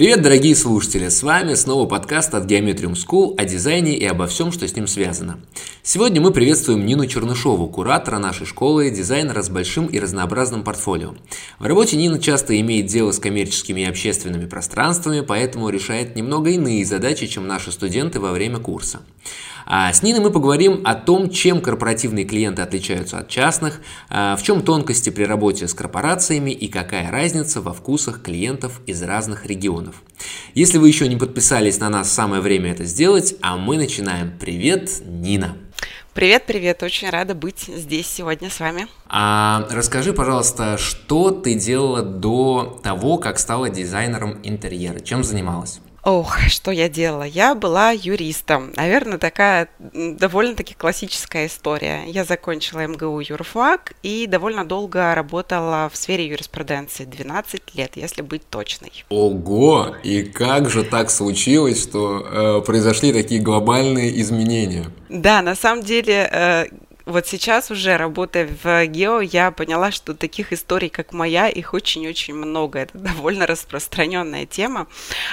Привет, 0.00 0.22
дорогие 0.22 0.56
слушатели! 0.56 1.10
С 1.10 1.22
вами 1.22 1.52
снова 1.52 1.86
подкаст 1.86 2.32
от 2.34 2.50
Geometrium 2.50 2.94
School 2.94 3.34
о 3.36 3.44
дизайне 3.44 3.98
и 3.98 4.06
обо 4.06 4.26
всем, 4.28 4.50
что 4.50 4.66
с 4.66 4.74
ним 4.74 4.86
связано. 4.86 5.40
Сегодня 5.82 6.22
мы 6.22 6.30
приветствуем 6.30 6.86
Нину 6.86 7.04
Чернышову, 7.04 7.68
куратора 7.68 8.16
нашей 8.16 8.46
школы, 8.46 8.90
дизайнера 8.90 9.42
с 9.42 9.50
большим 9.50 9.88
и 9.88 9.98
разнообразным 9.98 10.64
портфолио. 10.64 11.16
В 11.58 11.66
работе 11.66 11.98
Нина 11.98 12.18
часто 12.18 12.58
имеет 12.58 12.86
дело 12.86 13.12
с 13.12 13.18
коммерческими 13.18 13.82
и 13.82 13.84
общественными 13.84 14.46
пространствами, 14.46 15.20
поэтому 15.20 15.68
решает 15.68 16.16
немного 16.16 16.48
иные 16.48 16.82
задачи, 16.86 17.26
чем 17.26 17.46
наши 17.46 17.70
студенты 17.70 18.20
во 18.20 18.32
время 18.32 18.58
курса. 18.58 19.02
А 19.72 19.92
с 19.92 20.02
Ниной 20.02 20.18
мы 20.18 20.32
поговорим 20.32 20.80
о 20.84 20.96
том, 20.96 21.30
чем 21.30 21.60
корпоративные 21.60 22.24
клиенты 22.24 22.60
отличаются 22.60 23.18
от 23.18 23.28
частных, 23.28 23.80
а, 24.08 24.34
в 24.34 24.42
чем 24.42 24.62
тонкости 24.62 25.10
при 25.10 25.22
работе 25.22 25.68
с 25.68 25.74
корпорациями 25.74 26.50
и 26.50 26.66
какая 26.66 27.08
разница 27.08 27.60
во 27.60 27.72
вкусах 27.72 28.20
клиентов 28.20 28.80
из 28.86 29.00
разных 29.00 29.46
регионов. 29.46 30.02
Если 30.54 30.78
вы 30.78 30.88
еще 30.88 31.06
не 31.06 31.14
подписались 31.14 31.78
на 31.78 31.88
нас, 31.88 32.10
самое 32.10 32.42
время 32.42 32.72
это 32.72 32.82
сделать, 32.82 33.36
а 33.42 33.56
мы 33.56 33.76
начинаем. 33.76 34.36
Привет, 34.40 34.90
Нина! 35.06 35.56
Привет, 36.14 36.46
привет, 36.46 36.82
очень 36.82 37.08
рада 37.08 37.36
быть 37.36 37.60
здесь 37.60 38.08
сегодня 38.08 38.50
с 38.50 38.58
вами. 38.58 38.88
А 39.06 39.68
расскажи, 39.70 40.12
пожалуйста, 40.12 40.78
что 40.78 41.30
ты 41.30 41.54
делала 41.54 42.02
до 42.02 42.80
того, 42.82 43.18
как 43.18 43.38
стала 43.38 43.70
дизайнером 43.70 44.40
интерьера? 44.42 44.98
Чем 44.98 45.22
занималась? 45.22 45.80
Ох, 46.02 46.38
что 46.48 46.70
я 46.70 46.88
делала? 46.88 47.24
Я 47.24 47.54
была 47.54 47.90
юристом. 47.90 48.72
Наверное, 48.76 49.18
такая 49.18 49.68
довольно-таки 49.92 50.74
классическая 50.74 51.46
история. 51.46 52.04
Я 52.06 52.24
закончила 52.24 52.86
МГУ 52.86 53.20
юрфак 53.20 53.92
и 54.02 54.26
довольно 54.26 54.64
долго 54.64 55.14
работала 55.14 55.90
в 55.92 55.96
сфере 55.96 56.26
юриспруденции. 56.26 57.04
12 57.04 57.74
лет, 57.74 57.92
если 57.96 58.22
быть 58.22 58.48
точной. 58.48 59.04
Ого! 59.08 59.94
И 60.02 60.22
как 60.22 60.70
же 60.70 60.84
так 60.84 61.10
случилось, 61.10 61.82
что 61.82 62.60
э, 62.60 62.64
произошли 62.64 63.12
такие 63.12 63.40
глобальные 63.40 64.20
изменения? 64.20 64.86
Да, 65.08 65.42
на 65.42 65.54
самом 65.54 65.82
деле... 65.82 66.28
Э, 66.32 66.66
вот 67.10 67.26
сейчас 67.26 67.70
уже 67.70 67.96
работая 67.96 68.48
в 68.62 68.86
Гео, 68.86 69.20
я 69.20 69.50
поняла, 69.50 69.90
что 69.90 70.14
таких 70.14 70.52
историй, 70.52 70.88
как 70.88 71.12
моя, 71.12 71.48
их 71.48 71.74
очень-очень 71.74 72.34
много. 72.34 72.80
Это 72.80 72.98
довольно 72.98 73.46
распространенная 73.46 74.46
тема. 74.46 74.86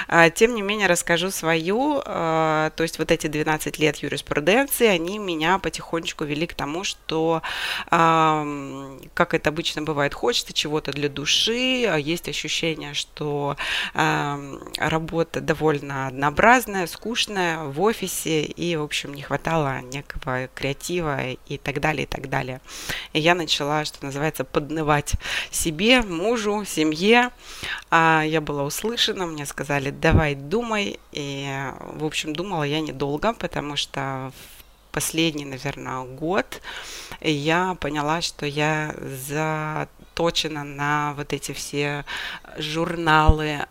А, 0.08 0.30
тем 0.30 0.54
не 0.54 0.62
менее, 0.62 0.86
расскажу 0.88 1.30
свою. 1.30 2.02
А, 2.04 2.70
то 2.70 2.82
есть 2.82 2.98
вот 2.98 3.10
эти 3.10 3.26
12 3.26 3.78
лет 3.78 3.96
юриспруденции, 3.96 4.86
они 4.86 5.18
меня 5.18 5.58
потихонечку 5.58 6.24
вели 6.24 6.46
к 6.46 6.54
тому, 6.54 6.84
что, 6.84 7.42
как 7.90 9.34
это 9.34 9.50
обычно 9.50 9.82
бывает, 9.82 10.14
хочется 10.14 10.52
чего-то 10.52 10.92
для 10.92 11.08
души, 11.08 11.86
а 11.86 11.96
есть 11.96 12.28
ощущение, 12.28 12.94
что 12.94 13.56
работа 13.94 15.40
довольно 15.40 16.08
однообразная, 16.08 16.86
скучная 16.86 17.64
в 17.64 17.80
офисе, 17.80 18.42
и, 18.42 18.76
в 18.76 18.82
общем, 18.82 19.14
не 19.14 19.22
хватало 19.22 19.80
некого 19.80 20.48
креатива 20.54 21.30
и 21.30 21.58
так 21.72 21.80
далее, 21.82 22.04
и 22.04 22.06
так 22.06 22.30
далее. 22.30 22.60
И 23.12 23.20
я 23.20 23.34
начала, 23.34 23.84
что 23.84 24.04
называется, 24.04 24.44
поднывать 24.44 25.12
себе, 25.50 26.00
мужу, 26.00 26.64
семье. 26.64 27.30
А 27.90 28.22
я 28.26 28.40
была 28.40 28.64
услышана, 28.64 29.26
мне 29.26 29.44
сказали, 29.44 29.90
давай 29.90 30.34
думай. 30.34 30.98
И, 31.12 31.46
в 31.94 32.04
общем, 32.04 32.32
думала 32.32 32.62
я 32.62 32.80
недолго, 32.80 33.34
потому 33.34 33.76
что 33.76 34.32
последний, 34.92 35.44
наверное, 35.44 36.04
год 36.04 36.62
я 37.20 37.76
поняла, 37.80 38.22
что 38.22 38.46
я 38.46 38.94
за 39.26 39.88
заточена 40.18 40.64
на 40.64 41.14
вот 41.16 41.32
эти 41.32 41.52
все 41.52 42.04
журналы, 42.56 43.66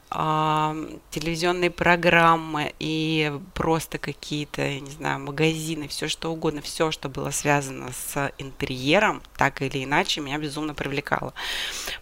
телевизионные 1.11 1.69
программы 1.69 2.73
и 2.79 3.33
просто 3.53 3.97
какие-то, 3.97 4.61
я 4.61 4.79
не 4.79 4.89
знаю, 4.89 5.19
магазины, 5.19 5.87
все 5.87 6.07
что 6.07 6.31
угодно, 6.31 6.61
все, 6.61 6.91
что 6.91 7.09
было 7.09 7.31
связано 7.31 7.91
с 7.91 8.31
интерьером, 8.37 9.21
так 9.35 9.61
или 9.61 9.83
иначе, 9.83 10.21
меня 10.21 10.37
безумно 10.37 10.73
привлекало. 10.73 11.33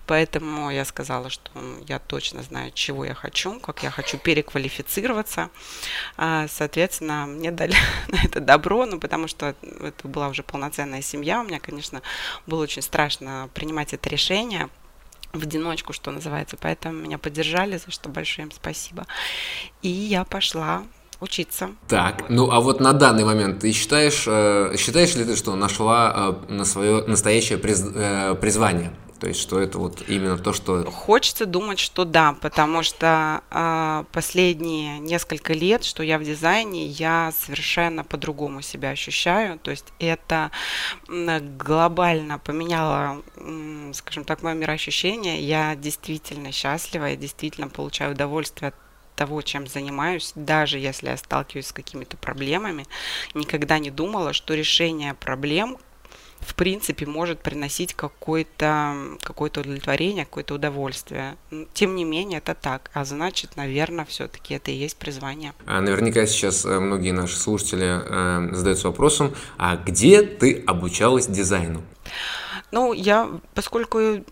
Поэтому 0.06 0.70
я 0.70 0.86
сказала, 0.86 1.30
что 1.30 1.52
я 1.88 1.98
точно 1.98 2.44
знаю, 2.44 2.72
чего 2.74 3.06
я 3.06 3.16
хочу, 3.16 3.60
как 3.60 3.82
я 3.82 3.90
хочу 3.90 4.18
переквалифицироваться. 4.20 5.50
А, 6.18 6.48
соответственно, 6.48 7.26
мне 7.26 7.52
дали 7.52 7.76
на 8.10 8.24
это 8.24 8.40
добро, 8.40 8.86
ну, 8.86 9.00
потому 9.00 9.28
что 9.28 9.56
это 9.82 10.08
была 10.08 10.28
уже 10.28 10.44
полноценная 10.44 11.02
семья. 11.02 11.42
У 11.42 11.44
меня, 11.46 11.60
конечно, 11.60 12.02
было 12.46 12.62
очень 12.62 12.84
страшно 12.84 13.50
принимать 13.56 13.94
это 13.94 14.08
решение, 14.10 14.35
решение 14.36 14.70
в 15.34 15.44
одиночку, 15.44 15.94
что 15.94 16.12
называется. 16.12 16.58
Поэтому 16.60 17.02
меня 17.02 17.18
поддержали, 17.18 17.78
за 17.78 17.92
что 17.92 18.10
большое 18.10 18.48
им 18.48 18.52
спасибо. 18.52 19.06
И 19.82 19.90
я 19.90 20.24
пошла 20.24 20.84
учиться. 21.20 21.70
Так, 21.88 22.30
ну 22.30 22.52
а 22.52 22.60
вот 22.60 22.80
на 22.80 22.94
данный 22.94 23.24
момент 23.24 23.60
ты 23.60 23.72
считаешь, 23.72 24.26
э, 24.28 24.76
считаешь 24.78 25.16
ли 25.16 25.24
ты, 25.24 25.36
что 25.36 25.56
нашла 25.56 26.36
э, 26.50 26.54
на 26.54 26.66
свое 26.66 27.04
настоящее 27.08 27.58
приз, 27.58 27.84
э, 27.94 28.36
призвание? 28.36 28.92
То 29.26 29.30
есть, 29.30 29.42
что 29.42 29.60
это 29.60 29.80
вот 29.80 30.04
именно 30.08 30.38
то, 30.38 30.54
что... 30.54 30.86
Хочется 30.92 31.48
думать, 31.48 31.80
что 31.80 32.06
да, 32.06 32.34
потому 32.40 32.84
что 32.84 33.42
э, 33.50 34.04
последние 34.12 35.00
несколько 35.00 35.54
лет, 35.54 35.84
что 35.84 36.04
я 36.04 36.20
в 36.20 36.24
дизайне, 36.24 36.86
я 36.86 37.34
совершенно 37.36 38.04
по-другому 38.04 38.62
себя 38.62 38.92
ощущаю. 38.92 39.58
То 39.58 39.72
есть 39.72 39.88
это 39.98 40.52
глобально 41.08 42.38
поменяло, 42.38 43.24
скажем 43.94 44.26
так, 44.26 44.44
мое 44.44 44.54
мироощущение. 44.54 45.42
Я 45.42 45.76
действительно 45.76 46.52
счастлива, 46.52 47.06
я 47.06 47.16
действительно 47.16 47.68
получаю 47.68 48.12
удовольствие 48.12 48.68
от 48.70 48.76
того, 49.16 49.42
чем 49.42 49.66
занимаюсь, 49.66 50.34
даже 50.36 50.78
если 50.78 51.08
я 51.08 51.18
сталкиваюсь 51.18 51.68
с 51.68 51.74
какими-то 51.74 52.18
проблемами, 52.18 52.86
никогда 53.34 53.80
не 53.80 53.90
думала, 53.90 54.34
что 54.34 54.54
решение 54.54 55.14
проблем, 55.14 55.78
в 56.40 56.56
принципе, 56.56 57.06
может 57.06 57.40
приносить 57.40 57.94
какое-то 57.94 58.96
какое 59.22 59.50
удовлетворение, 59.50 60.26
какое-то 60.26 60.56
удовольствие. 60.56 61.36
Тем 61.74 61.96
не 61.96 62.04
менее, 62.04 62.38
это 62.38 62.56
так. 62.56 62.92
А 62.94 63.04
значит, 63.06 63.56
наверное, 63.56 64.06
все-таки 64.06 64.54
это 64.54 64.72
и 64.72 64.76
есть 64.76 64.98
призвание. 64.98 65.54
А 65.66 65.82
наверняка 65.82 66.26
сейчас 66.26 66.66
э, 66.66 66.80
многие 66.80 67.12
наши 67.12 67.38
слушатели 67.38 67.86
э, 67.86 68.56
задаются 68.56 68.88
вопросом, 68.88 69.34
а 69.58 69.76
где 69.76 70.22
ты 70.22 70.64
обучалась 70.66 71.28
дизайну? 71.28 71.84
Ну, 72.72 72.94
я, 72.94 73.30
поскольку 73.54 74.24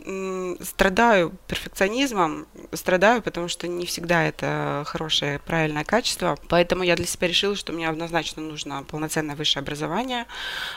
страдаю 0.61 1.34
перфекционизмом, 1.47 2.47
страдаю, 2.73 3.22
потому 3.22 3.47
что 3.47 3.67
не 3.67 3.85
всегда 3.85 4.23
это 4.23 4.84
хорошее, 4.85 5.39
правильное 5.39 5.84
качество, 5.84 6.38
поэтому 6.50 6.84
я 6.84 6.95
для 6.95 7.06
себя 7.06 7.28
решила, 7.28 7.56
что 7.56 7.73
мне 7.73 7.89
однозначно 7.89 8.41
нужно 8.41 8.84
полноценное 8.84 9.35
высшее 9.35 9.61
образование, 9.61 10.25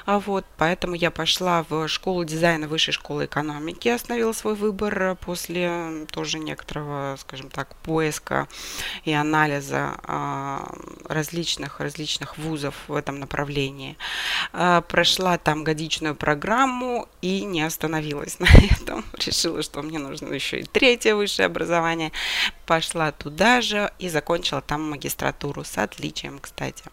а 0.05 0.19
вот, 0.19 0.45
поэтому 0.57 0.95
я 0.95 1.11
пошла 1.11 1.65
в 1.69 1.89
школу 1.89 2.25
дизайна 2.25 2.67
Высшей 2.67 2.93
школы 2.93 3.27
экономики, 3.27 3.89
остановила 3.89 4.33
свой 4.33 4.55
выбор 4.55 5.17
после 5.17 6.07
тоже 6.11 6.39
некоторого, 6.39 7.17
скажем 7.19 7.49
так, 7.49 7.77
поиска 7.77 8.49
и 9.05 9.13
анализа 9.13 9.95
а, 10.05 10.73
различных 11.09 11.81
различных 11.81 12.39
вузов 12.39 12.75
в 12.89 12.95
этом 12.95 13.19
направлении. 13.21 13.97
А, 14.53 14.81
прошла 14.83 15.39
там 15.39 15.65
годичную 15.65 16.15
программу 16.15 16.86
и 17.23 17.45
не 17.45 17.63
остановилась 17.63 18.39
на 18.41 18.47
этом. 18.47 19.05
Решила, 19.15 19.63
что 19.63 19.83
мне 19.83 19.99
нужно 19.99 20.33
еще 20.33 20.61
и 20.61 20.65
третье 20.65 21.15
высшее 21.15 21.47
образование. 21.47 22.13
Пошла 22.67 23.13
туда 23.13 23.61
же 23.61 23.91
и 23.99 24.09
закончила 24.09 24.61
там 24.61 24.91
магистратуру 24.91 25.65
с 25.65 25.79
отличием, 25.79 26.39
кстати. 26.39 26.85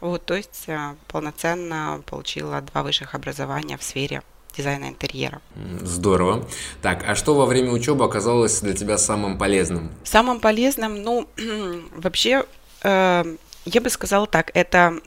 Вот, 0.00 0.24
то 0.24 0.34
есть 0.34 0.64
э, 0.66 0.94
полноценно 1.08 2.02
получила 2.06 2.60
два 2.60 2.82
высших 2.82 3.14
образования 3.14 3.76
в 3.76 3.82
сфере 3.82 4.22
дизайна 4.56 4.86
интерьера. 4.86 5.40
Здорово. 5.82 6.46
Так, 6.82 7.04
а 7.06 7.14
что 7.14 7.34
во 7.34 7.46
время 7.46 7.72
учебы 7.72 8.04
оказалось 8.04 8.60
для 8.60 8.72
тебя 8.72 8.98
самым 8.98 9.38
полезным? 9.38 9.90
Самым 10.04 10.40
полезным, 10.40 11.02
ну, 11.02 11.28
вообще, 11.96 12.44
э, 12.82 13.36
я 13.64 13.80
бы 13.80 13.90
сказала 13.90 14.26
так, 14.26 14.50
это 14.54 15.00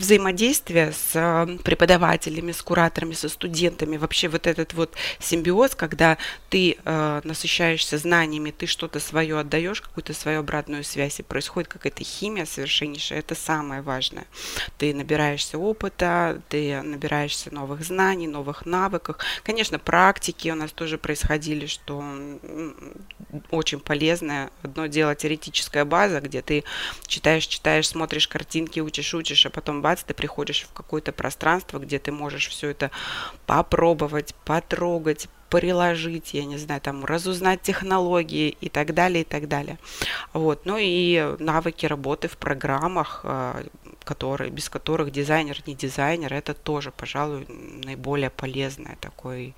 взаимодействие 0.00 0.92
с 0.92 1.12
э, 1.14 1.58
преподавателями, 1.62 2.52
с 2.52 2.62
кураторами, 2.62 3.12
со 3.12 3.28
студентами, 3.28 3.96
вообще 3.96 4.28
вот 4.28 4.46
этот 4.46 4.72
вот 4.72 4.94
симбиоз, 5.18 5.74
когда 5.74 6.16
ты 6.48 6.78
э, 6.82 7.20
насыщаешься 7.22 7.98
знаниями, 7.98 8.50
ты 8.50 8.66
что-то 8.66 8.98
свое 8.98 9.38
отдаешь, 9.38 9.80
какую-то 9.82 10.14
свою 10.14 10.40
обратную 10.40 10.84
связь, 10.84 11.20
и 11.20 11.22
происходит 11.22 11.68
какая-то 11.68 12.02
химия 12.02 12.46
совершеннейшая, 12.46 13.18
это 13.18 13.34
самое 13.34 13.82
важное. 13.82 14.26
Ты 14.78 14.94
набираешься 14.94 15.58
опыта, 15.58 16.40
ты 16.48 16.80
набираешься 16.80 17.52
новых 17.54 17.84
знаний, 17.84 18.26
новых 18.26 18.64
навыков. 18.64 19.18
Конечно, 19.42 19.78
практики 19.78 20.48
у 20.48 20.54
нас 20.54 20.72
тоже 20.72 20.96
происходили, 20.96 21.66
что 21.66 22.02
очень 23.50 23.80
полезное. 23.80 24.50
Одно 24.62 24.86
дело 24.86 25.14
теоретическая 25.14 25.84
база, 25.84 26.20
где 26.20 26.40
ты 26.40 26.64
читаешь, 27.06 27.46
читаешь, 27.46 27.88
смотришь 27.88 28.28
картинки, 28.28 28.80
учишь, 28.80 29.12
учишь, 29.14 29.44
а 29.44 29.50
потом 29.50 29.82
бац, 29.90 30.02
ты 30.04 30.14
приходишь 30.14 30.62
в 30.62 30.72
какое-то 30.72 31.12
пространство, 31.12 31.78
где 31.78 31.98
ты 31.98 32.12
можешь 32.12 32.48
все 32.48 32.68
это 32.68 32.90
попробовать, 33.46 34.34
потрогать, 34.44 35.28
приложить, 35.48 36.34
я 36.34 36.44
не 36.44 36.58
знаю, 36.58 36.80
там, 36.80 37.04
разузнать 37.04 37.62
технологии 37.62 38.56
и 38.60 38.68
так 38.68 38.94
далее, 38.94 39.22
и 39.22 39.24
так 39.24 39.48
далее. 39.48 39.78
Вот. 40.32 40.66
Ну 40.66 40.76
и 40.78 41.36
навыки 41.40 41.86
работы 41.86 42.28
в 42.28 42.36
программах, 42.36 43.20
э, 43.24 43.64
которые, 44.04 44.50
без 44.50 44.68
которых 44.68 45.10
дизайнер 45.10 45.58
не 45.66 45.74
дизайнер, 45.74 46.32
это 46.32 46.54
тоже, 46.54 46.92
пожалуй, 46.92 47.46
наиболее 47.84 48.30
полезный 48.30 48.96
такой 49.00 49.54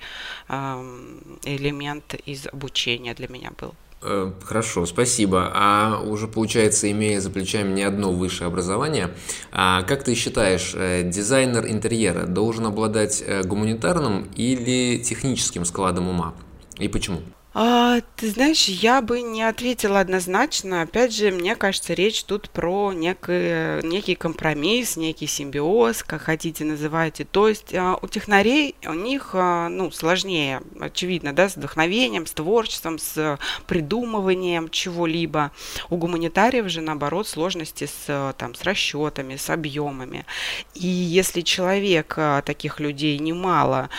элемент 1.45 2.15
из 2.27 2.47
обучения 2.47 3.15
для 3.15 3.29
меня 3.29 3.51
был. 3.61 3.75
Э, 4.03 4.33
хорошо, 4.43 4.85
спасибо. 4.87 5.51
А 5.55 6.01
уже 6.05 6.27
получается, 6.27 6.91
имея 6.91 7.21
за 7.21 7.31
плечами 7.31 7.73
не 7.73 7.83
одно 7.83 8.13
высшее 8.13 8.49
образование, 8.49 9.11
а 9.53 9.83
как 9.83 10.03
ты 10.03 10.15
считаешь, 10.15 10.73
э, 10.75 11.03
дизайнер 11.05 11.67
интерьера 11.67 12.27
должен 12.27 12.67
обладать 12.67 13.23
э, 13.25 13.43
гуманитарным 13.43 14.29
или 14.35 14.99
техническим 14.99 15.65
складом 15.65 16.09
ума? 16.09 16.35
И 16.79 16.89
почему? 16.89 17.21
А, 17.55 18.01
ты 18.17 18.31
знаешь, 18.31 18.67
я 18.67 19.03
бы 19.03 19.21
не 19.21 19.43
ответила 19.43 20.01
однозначно. 20.01 20.83
Опять 20.83 21.15
же, 21.15 21.31
мне 21.31 21.55
кажется, 21.55 21.93
речь 21.93 22.25
тут 22.25 22.49
про 22.49 22.93
некий, 22.95 23.87
некий 23.87 24.15
компромисс, 24.15 24.97
некий 24.97 25.27
симбиоз, 25.27 26.03
как 26.03 26.23
хотите 26.23 26.65
называйте. 26.65 27.25
То 27.25 27.49
есть 27.49 27.75
а, 27.75 27.99
у 28.01 28.09
технарей, 28.09 28.75
у 28.87 28.95
них 28.95 29.33
а, 29.35 29.69
ну, 29.69 29.91
сложнее, 29.91 30.63
очевидно, 30.81 31.35
да, 31.35 31.51
с 31.51 31.57
вдохновением, 31.57 32.25
с 32.27 32.33
творчеством, 32.33 32.99
с 32.99 33.39
придумыванием 33.67 34.71
чего-либо. 34.71 35.51
У 35.91 35.97
гуманитариев 35.97 36.69
же, 36.71 36.81
наоборот, 36.81 37.29
сложности 37.29 37.85
с, 37.85 38.35
там, 38.39 38.55
с 38.55 38.63
расчетами, 38.63 39.37
с 39.37 39.51
объемами. 39.51 40.25
И 40.73 40.87
если 40.87 41.43
человек, 41.43 42.15
а, 42.17 42.41
таких 42.41 42.81
людей 42.81 43.19
немало, 43.19 43.91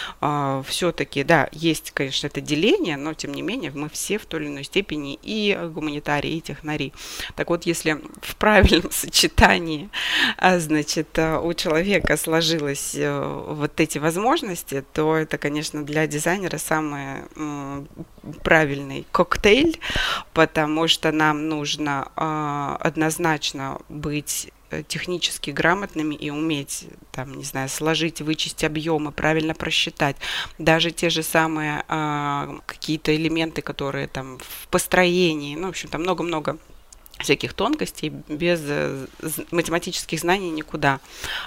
все-таки, 0.66 1.24
да, 1.24 1.50
есть, 1.52 1.92
конечно, 1.92 2.28
это 2.28 2.42
деление, 2.42 2.98
но 2.98 3.14
тем 3.14 3.32
не 3.34 3.43
менее 3.44 3.72
мы 3.74 3.90
все 3.90 4.18
в 4.18 4.26
той 4.26 4.42
или 4.42 4.48
иной 4.48 4.64
степени 4.64 5.20
и 5.22 5.58
гуманитарии, 5.74 6.38
и 6.38 6.42
технари. 6.42 6.94
Так 7.36 7.50
вот, 7.50 7.66
если 7.66 8.02
в 8.22 8.36
правильном 8.36 8.92
сочетании, 8.92 9.90
а, 10.38 10.60
значит, 10.60 11.08
а, 11.18 11.40
у 11.40 11.54
человека 11.54 12.18
сложилось 12.18 12.96
э, 12.96 13.44
вот 13.48 13.80
эти 13.80 13.98
возможности, 13.98 14.84
то 14.94 15.16
это, 15.16 15.38
конечно, 15.38 15.84
для 15.84 16.08
дизайнера 16.08 16.58
самый 16.58 17.24
правильный 18.44 19.06
коктейль, 19.12 19.80
потому 20.34 20.88
что 20.88 21.12
нам 21.12 21.48
нужно 21.50 22.08
а, 22.16 22.78
однозначно 22.80 23.80
быть 23.90 24.52
технически 24.88 25.52
грамотными 25.52 26.16
и 26.16 26.30
уметь, 26.30 26.88
там, 27.12 27.36
не 27.36 27.44
знаю, 27.44 27.70
сложить, 27.70 28.22
вычесть 28.22 28.64
объемы, 28.64 29.12
правильно 29.12 29.54
просчитать. 29.54 30.16
Даже 30.58 30.92
те 30.92 31.10
же 31.10 31.24
самые 31.24 31.84
а, 31.88 32.60
какие-то 32.66 33.16
элементы, 33.16 33.62
которые 33.62 34.08
там 34.08 34.40
в 34.40 34.68
построении, 34.70 35.56
ну, 35.56 35.68
в 35.68 35.70
общем, 35.70 35.90
там 35.90 36.02
много-много 36.02 36.58
всяких 37.20 37.54
тонкостей, 37.54 38.10
без 38.10 38.62
э, 38.64 39.06
математических 39.52 40.20
знаний 40.20 40.52
никуда. 40.52 41.00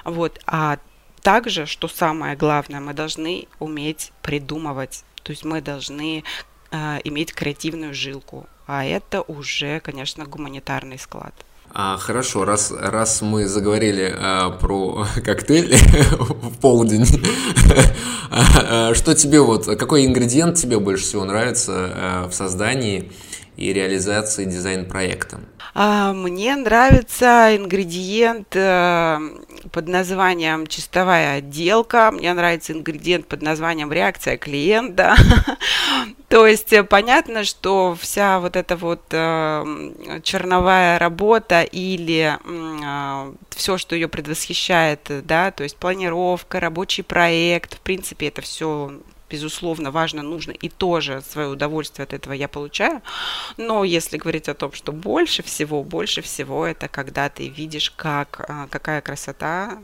Вот. 0.04 0.40
А 0.46 0.78
также, 1.22 1.66
что 1.66 1.88
самое 1.88 2.36
главное, 2.36 2.80
мы 2.80 2.94
должны 2.94 3.48
уметь 3.58 4.12
придумывать. 4.22 5.04
То 5.22 5.32
есть 5.32 5.44
мы 5.44 5.60
должны 5.60 6.22
э, 6.70 7.00
иметь 7.04 7.32
креативную 7.32 7.94
жилку. 7.94 8.46
А 8.66 8.84
это 8.84 9.22
уже, 9.22 9.80
конечно, 9.80 10.24
гуманитарный 10.24 10.98
склад. 10.98 11.34
А, 11.78 11.98
хорошо, 11.98 12.46
раз, 12.46 12.72
раз 12.74 13.20
мы 13.20 13.46
заговорили 13.46 14.10
а, 14.16 14.48
про 14.48 15.06
коктейль 15.22 15.76
в 16.18 16.58
полдень, 16.58 17.04
а, 18.30 18.94
что 18.94 19.14
тебе 19.14 19.42
вот, 19.42 19.66
какой 19.66 20.06
ингредиент 20.06 20.56
тебе 20.56 20.78
больше 20.78 21.04
всего 21.04 21.26
нравится 21.26 21.72
а, 21.74 22.28
в 22.30 22.32
создании 22.32 23.12
и 23.58 23.74
реализации 23.74 24.46
дизайн-проекта? 24.46 25.40
А, 25.74 26.14
мне 26.14 26.56
нравится 26.56 27.54
ингредиент 27.54 28.56
э, 28.56 29.18
под 29.72 29.88
названием 29.88 30.66
чистовая 30.66 31.38
отделка. 31.38 32.10
Мне 32.10 32.32
нравится 32.32 32.72
ингредиент 32.72 33.26
под 33.26 33.42
названием 33.42 33.92
реакция 33.92 34.36
клиента. 34.36 35.16
То 36.28 36.46
есть 36.46 36.72
э, 36.72 36.82
понятно, 36.82 37.44
что 37.44 37.96
вся 38.00 38.40
вот 38.40 38.56
эта 38.56 38.76
вот 38.76 39.02
э, 39.10 40.20
черновая 40.22 40.98
работа 40.98 41.62
или 41.62 42.36
э, 42.42 43.34
все, 43.50 43.78
что 43.78 43.94
ее 43.94 44.08
предвосхищает, 44.08 45.08
да, 45.24 45.50
то 45.50 45.62
есть 45.62 45.76
планировка, 45.76 46.60
рабочий 46.60 47.02
проект, 47.02 47.74
в 47.74 47.80
принципе, 47.80 48.28
это 48.28 48.42
все 48.42 48.92
безусловно, 49.28 49.90
важно, 49.90 50.22
нужно, 50.22 50.52
и 50.52 50.68
тоже 50.68 51.22
свое 51.22 51.48
удовольствие 51.48 52.04
от 52.04 52.12
этого 52.12 52.32
я 52.32 52.48
получаю. 52.48 53.02
Но 53.56 53.84
если 53.84 54.18
говорить 54.18 54.48
о 54.48 54.54
том, 54.54 54.72
что 54.72 54.92
больше 54.92 55.42
всего, 55.42 55.82
больше 55.82 56.22
всего 56.22 56.66
это 56.66 56.88
когда 56.88 57.28
ты 57.28 57.48
видишь, 57.48 57.90
как, 57.90 58.44
а, 58.48 58.68
какая 58.68 59.00
красота 59.00 59.78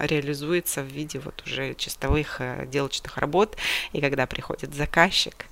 реализуется 0.00 0.82
в 0.82 0.86
виде 0.86 1.18
вот 1.18 1.42
уже 1.46 1.74
чистовых 1.74 2.40
э, 2.40 2.66
делочных 2.66 3.18
работ, 3.18 3.56
и 3.92 4.00
когда 4.00 4.26
приходит 4.26 4.74
заказчик 4.74 5.46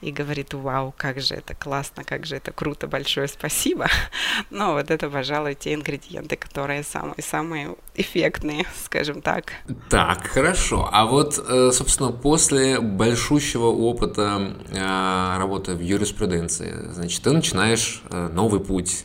и 0.00 0.12
говорит, 0.12 0.54
вау, 0.54 0.94
как 0.96 1.20
же 1.20 1.34
это 1.34 1.54
классно, 1.54 2.04
как 2.04 2.26
же 2.26 2.36
это 2.36 2.52
круто, 2.52 2.86
большое 2.86 3.28
спасибо. 3.28 3.88
Но 4.50 4.74
вот 4.74 4.90
это, 4.90 5.10
пожалуй, 5.10 5.54
те 5.54 5.74
ингредиенты, 5.74 6.36
которые 6.36 6.82
самые-самые 6.82 7.76
эффектные, 7.94 8.64
скажем 8.84 9.22
так. 9.22 9.52
Так, 9.88 10.26
хорошо. 10.26 10.88
А 10.92 11.06
вот, 11.06 11.38
э, 11.38 11.70
собственно, 11.72 12.12
после 12.12 12.59
после 12.60 12.80
большущего 12.80 13.66
опыта 13.66 14.54
э, 14.70 15.38
работы 15.38 15.74
в 15.74 15.80
юриспруденции, 15.80 16.74
значит, 16.92 17.22
ты 17.22 17.30
начинаешь 17.30 18.02
э, 18.10 18.28
новый 18.32 18.60
путь 18.60 19.04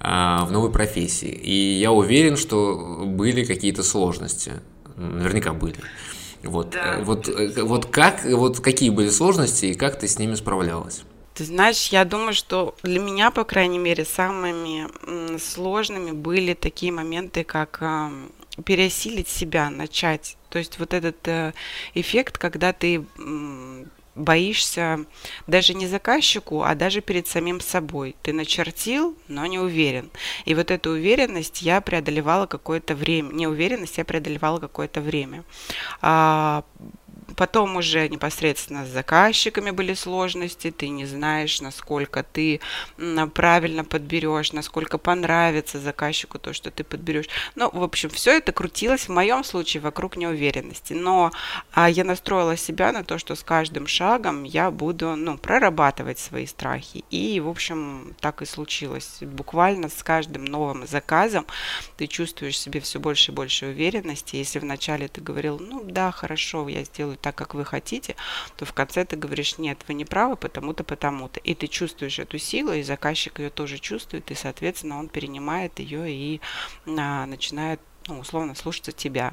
э, 0.00 0.04
в 0.04 0.48
новой 0.50 0.70
профессии. 0.70 1.28
И 1.28 1.78
я 1.78 1.92
уверен, 1.92 2.36
что 2.36 3.04
были 3.06 3.44
какие-то 3.44 3.82
сложности. 3.82 4.52
Наверняка 4.96 5.52
были. 5.52 5.76
Вот, 6.42 6.70
да. 6.70 7.00
вот, 7.02 7.28
вот 7.62 7.86
как, 7.86 8.24
вот 8.24 8.60
какие 8.60 8.90
были 8.90 9.10
сложности 9.10 9.66
и 9.66 9.74
как 9.74 9.98
ты 9.98 10.08
с 10.08 10.18
ними 10.18 10.34
справлялась? 10.34 11.02
Ты 11.34 11.44
знаешь, 11.44 11.88
я 11.88 12.04
думаю, 12.04 12.32
что 12.32 12.74
для 12.82 13.00
меня, 13.00 13.30
по 13.30 13.44
крайней 13.44 13.78
мере, 13.78 14.04
самыми 14.04 14.86
сложными 15.38 16.12
были 16.12 16.54
такие 16.54 16.92
моменты, 16.92 17.42
как 17.42 17.82
переосилить 18.64 19.28
себя, 19.28 19.70
начать. 19.70 20.36
То 20.48 20.58
есть 20.58 20.78
вот 20.78 20.94
этот 20.94 21.26
э, 21.26 21.52
эффект, 21.94 22.38
когда 22.38 22.72
ты 22.72 23.04
боишься 24.14 25.04
даже 25.46 25.74
не 25.74 25.86
заказчику, 25.86 26.62
а 26.62 26.74
даже 26.74 27.00
перед 27.00 27.26
самим 27.26 27.60
собой. 27.60 28.14
Ты 28.22 28.32
начертил, 28.32 29.16
но 29.28 29.46
не 29.46 29.58
уверен. 29.58 30.10
И 30.44 30.54
вот 30.54 30.70
эту 30.70 30.90
уверенность 30.90 31.62
я 31.62 31.80
преодолевала 31.80 32.46
какое-то 32.46 32.94
время. 32.94 33.32
Неуверенность 33.32 33.98
я 33.98 34.04
преодолевала 34.04 34.60
какое-то 34.60 35.00
время. 35.00 35.44
А, 36.00 36.64
Потом 37.36 37.76
уже 37.76 38.08
непосредственно 38.08 38.84
с 38.84 38.88
заказчиками 38.88 39.70
были 39.70 39.94
сложности, 39.94 40.70
ты 40.70 40.88
не 40.88 41.06
знаешь, 41.06 41.60
насколько 41.60 42.22
ты 42.22 42.60
правильно 43.34 43.84
подберешь, 43.84 44.52
насколько 44.52 44.98
понравится 44.98 45.78
заказчику 45.78 46.38
то, 46.38 46.52
что 46.52 46.70
ты 46.70 46.84
подберешь. 46.84 47.26
Ну, 47.54 47.70
в 47.72 47.82
общем, 47.82 48.10
все 48.10 48.36
это 48.36 48.52
крутилось 48.52 49.08
в 49.08 49.12
моем 49.12 49.44
случае 49.44 49.80
вокруг 49.80 50.16
неуверенности. 50.16 50.92
Но 50.92 51.32
а, 51.72 51.88
я 51.88 52.04
настроила 52.04 52.56
себя 52.56 52.92
на 52.92 53.04
то, 53.04 53.18
что 53.18 53.34
с 53.34 53.42
каждым 53.42 53.86
шагом 53.86 54.44
я 54.44 54.70
буду 54.70 55.16
ну, 55.16 55.38
прорабатывать 55.38 56.18
свои 56.18 56.46
страхи. 56.46 57.04
И, 57.10 57.40
в 57.40 57.48
общем, 57.48 58.14
так 58.20 58.42
и 58.42 58.46
случилось. 58.46 59.18
Буквально 59.20 59.88
с 59.88 60.02
каждым 60.02 60.44
новым 60.44 60.86
заказом 60.86 61.46
ты 61.96 62.06
чувствуешь 62.06 62.58
себе 62.58 62.80
все 62.80 63.00
больше 63.00 63.32
и 63.32 63.34
больше 63.34 63.66
уверенности. 63.66 64.36
Если 64.36 64.58
вначале 64.58 65.08
ты 65.08 65.20
говорил, 65.20 65.58
ну 65.58 65.84
да, 65.84 66.10
хорошо, 66.10 66.68
я 66.68 66.84
сделаю 66.84 67.16
так, 67.24 67.34
как 67.34 67.54
вы 67.54 67.64
хотите, 67.64 68.16
то 68.58 68.66
в 68.66 68.74
конце 68.74 69.06
ты 69.06 69.16
говоришь, 69.16 69.56
нет, 69.56 69.78
вы 69.88 69.94
не 69.94 70.04
правы, 70.04 70.36
потому-то, 70.36 70.84
потому-то. 70.84 71.40
И 71.40 71.54
ты 71.54 71.68
чувствуешь 71.68 72.18
эту 72.18 72.36
силу, 72.36 72.74
и 72.74 72.82
заказчик 72.82 73.38
ее 73.38 73.48
тоже 73.48 73.78
чувствует, 73.78 74.30
и, 74.30 74.34
соответственно, 74.34 74.98
он 74.98 75.08
перенимает 75.08 75.78
ее 75.78 76.10
и 76.10 76.42
а, 76.86 77.24
начинает, 77.24 77.80
ну, 78.08 78.18
условно, 78.18 78.54
слушаться 78.54 78.92
тебя. 78.92 79.32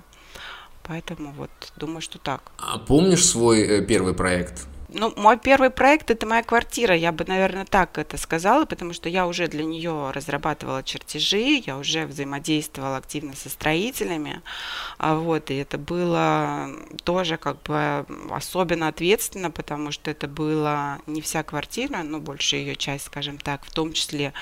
Поэтому 0.84 1.34
вот 1.34 1.52
думаю, 1.76 2.00
что 2.00 2.18
так. 2.18 2.54
А 2.58 2.78
помнишь 2.80 3.26
свой 3.26 3.62
э, 3.62 3.86
первый 3.86 4.14
проект? 4.14 4.68
Ну, 4.94 5.14
мой 5.16 5.40
первый 5.40 5.70
проект 5.70 6.12
это 6.12 6.26
моя 6.26 6.44
квартира, 6.44 6.94
я 6.94 7.14
бы, 7.14 7.24
наверное, 7.26 7.64
так 7.64 7.98
это 7.98 8.18
сказала, 8.18 8.66
потому 8.66 8.92
что 8.92 9.08
я 9.08 9.26
уже 9.26 9.48
для 9.48 9.64
нее 9.64 10.12
разрабатывала 10.12 10.84
чертежи, 10.84 11.64
я 11.66 11.78
уже 11.78 12.06
взаимодействовала 12.06 12.98
активно 12.98 13.34
со 13.34 13.50
строителями, 13.50 14.42
а 14.98 15.16
вот, 15.16 15.50
и 15.50 15.56
это 15.56 15.78
было 15.78 16.70
тоже 17.06 17.38
как 17.38 17.62
бы 17.64 18.06
особенно 18.32 18.90
ответственно, 18.90 19.50
потому 19.50 19.92
что 19.92 20.12
это 20.12 20.28
была 20.28 21.00
не 21.08 21.22
вся 21.22 21.44
квартира, 21.44 22.04
но 22.04 22.20
больше 22.20 22.58
ее 22.58 22.76
часть, 22.76 23.06
скажем 23.06 23.38
так, 23.38 23.64
в 23.64 23.72
том 23.72 23.94
числе 23.94 24.34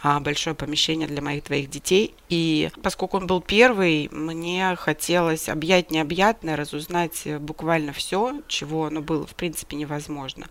а, 0.00 0.20
большое 0.20 0.54
помещение 0.54 1.08
для 1.08 1.22
моих 1.22 1.42
двоих 1.42 1.70
детей, 1.70 2.14
и 2.28 2.70
поскольку 2.84 3.16
он 3.16 3.26
был 3.26 3.40
первый, 3.40 4.08
мне 4.12 4.76
хотелось 4.76 5.48
объять 5.48 5.90
необъятное, 5.90 6.54
разузнать 6.54 7.26
буквально 7.40 7.92
все, 7.92 8.42
чего, 8.46 8.90
ну, 8.90 9.00
было, 9.00 9.26
в 9.26 9.34
принципе, 9.34 9.76
не 9.76 9.87
невозможно. 9.88 10.46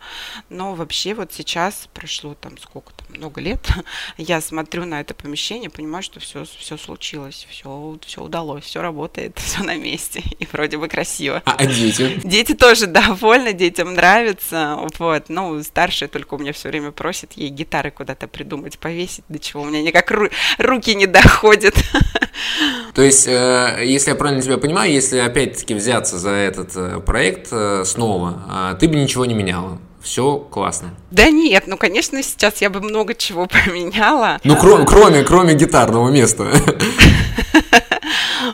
Но 0.49 0.73
вообще 0.73 1.13
вот 1.13 1.31
сейчас 1.31 1.87
прошло 1.93 2.35
там 2.39 2.57
сколько 2.57 2.93
там, 2.93 3.17
много 3.17 3.39
лет, 3.39 3.59
я 4.17 4.41
смотрю 4.41 4.85
на 4.85 4.99
это 4.99 5.13
помещение, 5.13 5.69
понимаю, 5.69 6.03
что 6.03 6.19
все, 6.19 6.45
все 6.45 6.77
случилось, 6.77 7.47
все, 7.49 7.97
все 8.05 8.21
удалось, 8.21 8.63
все 8.63 8.81
работает, 8.81 9.37
все 9.43 9.63
на 9.63 9.75
месте 9.75 10.23
и 10.39 10.47
вроде 10.51 10.77
бы 10.77 10.87
красиво. 10.87 11.41
А, 11.45 11.55
а 11.57 11.65
дети? 11.65 12.19
Дети 12.23 12.53
тоже 12.53 12.87
довольны, 12.87 13.53
детям 13.53 13.93
нравится, 13.93 14.77
вот. 14.97 15.25
Ну, 15.29 15.61
старшая 15.63 16.09
только 16.09 16.33
у 16.33 16.37
меня 16.37 16.53
все 16.53 16.69
время 16.69 16.91
просит 16.91 17.33
ей 17.33 17.49
гитары 17.49 17.91
куда-то 17.91 18.27
придумать, 18.27 18.79
повесить, 18.79 19.23
до 19.29 19.39
чего 19.39 19.61
у 19.61 19.65
меня 19.65 19.81
никак 19.81 20.11
ру- 20.11 20.31
руки 20.57 20.95
не 20.95 21.05
доходят. 21.05 21.75
То 22.93 23.03
есть, 23.03 23.27
э, 23.27 23.83
если 23.83 24.09
я 24.09 24.15
правильно 24.15 24.41
тебя 24.41 24.57
понимаю, 24.57 24.91
если 24.91 25.19
опять-таки 25.19 25.75
взяться 25.75 26.17
за 26.17 26.31
этот 26.31 26.75
э, 26.75 26.99
проект 26.99 27.49
э, 27.51 27.83
снова, 27.85 28.75
ты 28.79 28.87
бы 28.87 28.95
ничего 28.95 29.26
не 29.27 29.33
меняла? 29.33 29.79
все 30.07 30.37
классно. 30.37 30.93
Да 31.11 31.29
нет, 31.29 31.65
ну, 31.67 31.77
конечно, 31.77 32.21
сейчас 32.23 32.61
я 32.61 32.69
бы 32.69 32.81
много 32.81 33.13
чего 33.13 33.45
поменяла. 33.65 34.39
Ну, 34.43 34.55
кроме, 34.55 34.85
кроме, 34.85 35.23
кроме 35.23 35.53
гитарного 35.53 36.09
места. 36.09 36.47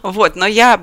Вот, 0.02 0.36
но 0.36 0.48
я 0.48 0.82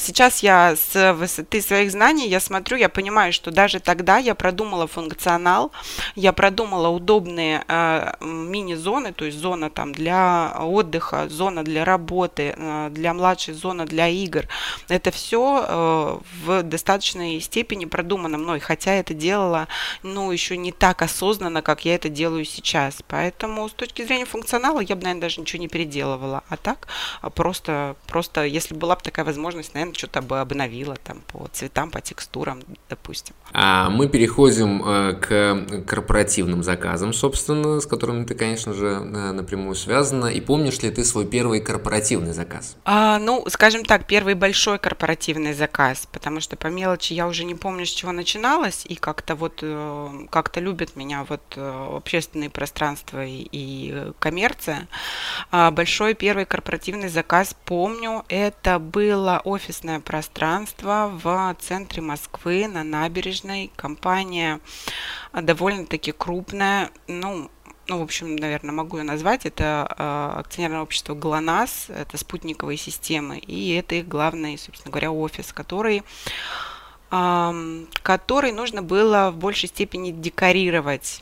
сейчас 0.00 0.42
я 0.42 0.76
с 0.76 1.12
высоты 1.14 1.60
своих 1.62 1.90
знаний, 1.90 2.28
я 2.28 2.40
смотрю, 2.40 2.76
я 2.76 2.88
понимаю, 2.88 3.32
что 3.32 3.50
даже 3.50 3.80
тогда 3.80 4.18
я 4.18 4.34
продумала 4.34 4.86
функционал, 4.86 5.72
я 6.14 6.32
продумала 6.32 6.88
удобные 6.88 7.64
э, 7.66 8.12
мини-зоны, 8.20 9.12
то 9.12 9.24
есть 9.24 9.38
зона 9.38 9.70
там 9.70 9.92
для 9.92 10.54
отдыха, 10.60 11.28
зона 11.28 11.64
для 11.64 11.84
работы, 11.84 12.54
э, 12.56 12.88
для 12.90 13.14
младшей 13.14 13.54
зона 13.54 13.86
для 13.86 14.08
игр. 14.08 14.46
Это 14.88 15.10
все 15.10 15.64
э, 15.66 16.18
в 16.44 16.62
достаточной 16.62 17.40
степени 17.40 17.84
продумано 17.84 18.38
мной, 18.38 18.60
хотя 18.60 18.92
это 18.92 19.14
делала, 19.14 19.68
ну, 20.02 20.30
еще 20.30 20.56
не 20.56 20.72
так 20.72 21.02
осознанно, 21.02 21.62
как 21.62 21.84
я 21.84 21.94
это 21.94 22.08
делаю 22.08 22.44
сейчас. 22.44 23.02
Поэтому 23.08 23.68
с 23.68 23.72
точки 23.72 24.04
зрения 24.04 24.26
функционала 24.26 24.80
я 24.80 24.96
бы, 24.96 25.02
наверное, 25.02 25.22
даже 25.22 25.40
ничего 25.40 25.60
не 25.60 25.68
переделывала. 25.68 26.42
А 26.48 26.56
так 26.56 26.88
просто, 27.34 27.96
просто 28.06 28.44
если 28.52 28.74
была 28.74 28.96
бы 28.96 29.02
такая 29.02 29.24
возможность, 29.24 29.74
наверное, 29.74 29.94
что-то 29.94 30.22
бы 30.22 30.40
обновила 30.40 30.96
там 30.96 31.22
по 31.26 31.48
цветам, 31.52 31.90
по 31.90 32.00
текстурам, 32.00 32.62
допустим. 32.88 33.34
А 33.52 33.90
мы 33.90 34.08
переходим 34.08 34.82
э, 34.84 35.12
к 35.14 35.84
корпоративным 35.86 36.62
заказам, 36.62 37.12
собственно, 37.12 37.80
с 37.80 37.86
которыми 37.86 38.24
ты, 38.24 38.34
конечно 38.34 38.72
же, 38.72 38.86
э, 38.86 39.32
напрямую 39.32 39.74
связана. 39.74 40.26
И 40.26 40.40
помнишь 40.40 40.80
ли 40.82 40.90
ты 40.90 41.04
свой 41.04 41.26
первый 41.26 41.60
корпоративный 41.60 42.32
заказ? 42.32 42.76
А, 42.84 43.18
ну, 43.18 43.44
скажем 43.48 43.84
так, 43.84 44.06
первый 44.06 44.34
большой 44.34 44.78
корпоративный 44.78 45.54
заказ, 45.54 46.06
потому 46.12 46.40
что 46.40 46.56
по 46.56 46.66
мелочи 46.66 47.14
я 47.14 47.26
уже 47.26 47.44
не 47.44 47.54
помню, 47.54 47.86
с 47.86 47.90
чего 47.90 48.12
начиналось, 48.12 48.84
и 48.86 48.94
как-то 48.94 49.34
вот 49.34 49.60
э, 49.62 50.26
как-то 50.30 50.60
любят 50.60 50.96
меня 50.96 51.24
вот 51.28 51.42
общественные 51.56 52.50
пространства 52.50 53.24
и, 53.24 53.48
и 53.52 54.12
коммерция. 54.18 54.88
А 55.50 55.70
большой 55.70 56.14
первый 56.14 56.44
корпоративный 56.44 57.08
заказ 57.08 57.54
помню, 57.64 58.24
это 58.28 58.41
было 58.78 59.40
офисное 59.44 60.00
пространство 60.00 61.10
в 61.12 61.56
центре 61.60 62.02
Москвы 62.02 62.66
на 62.68 62.84
набережной. 62.84 63.70
Компания 63.76 64.60
довольно-таки 65.32 66.12
крупная. 66.12 66.90
Ну, 67.06 67.50
ну, 67.88 67.98
в 67.98 68.02
общем, 68.02 68.36
наверное, 68.36 68.72
могу 68.72 68.98
ее 68.98 69.04
назвать. 69.04 69.44
Это 69.44 69.86
э, 69.98 70.38
акционерное 70.40 70.82
общество 70.82 71.14
ГЛОНАСС, 71.14 71.90
это 71.90 72.16
спутниковые 72.16 72.78
системы, 72.78 73.38
и 73.38 73.74
это 73.74 73.96
их 73.96 74.08
главный, 74.08 74.56
собственно 74.56 74.90
говоря, 74.90 75.10
офис, 75.10 75.52
который 75.52 76.02
который 77.12 78.52
нужно 78.52 78.82
было 78.82 79.30
в 79.30 79.36
большей 79.36 79.68
степени 79.68 80.12
декорировать. 80.12 81.20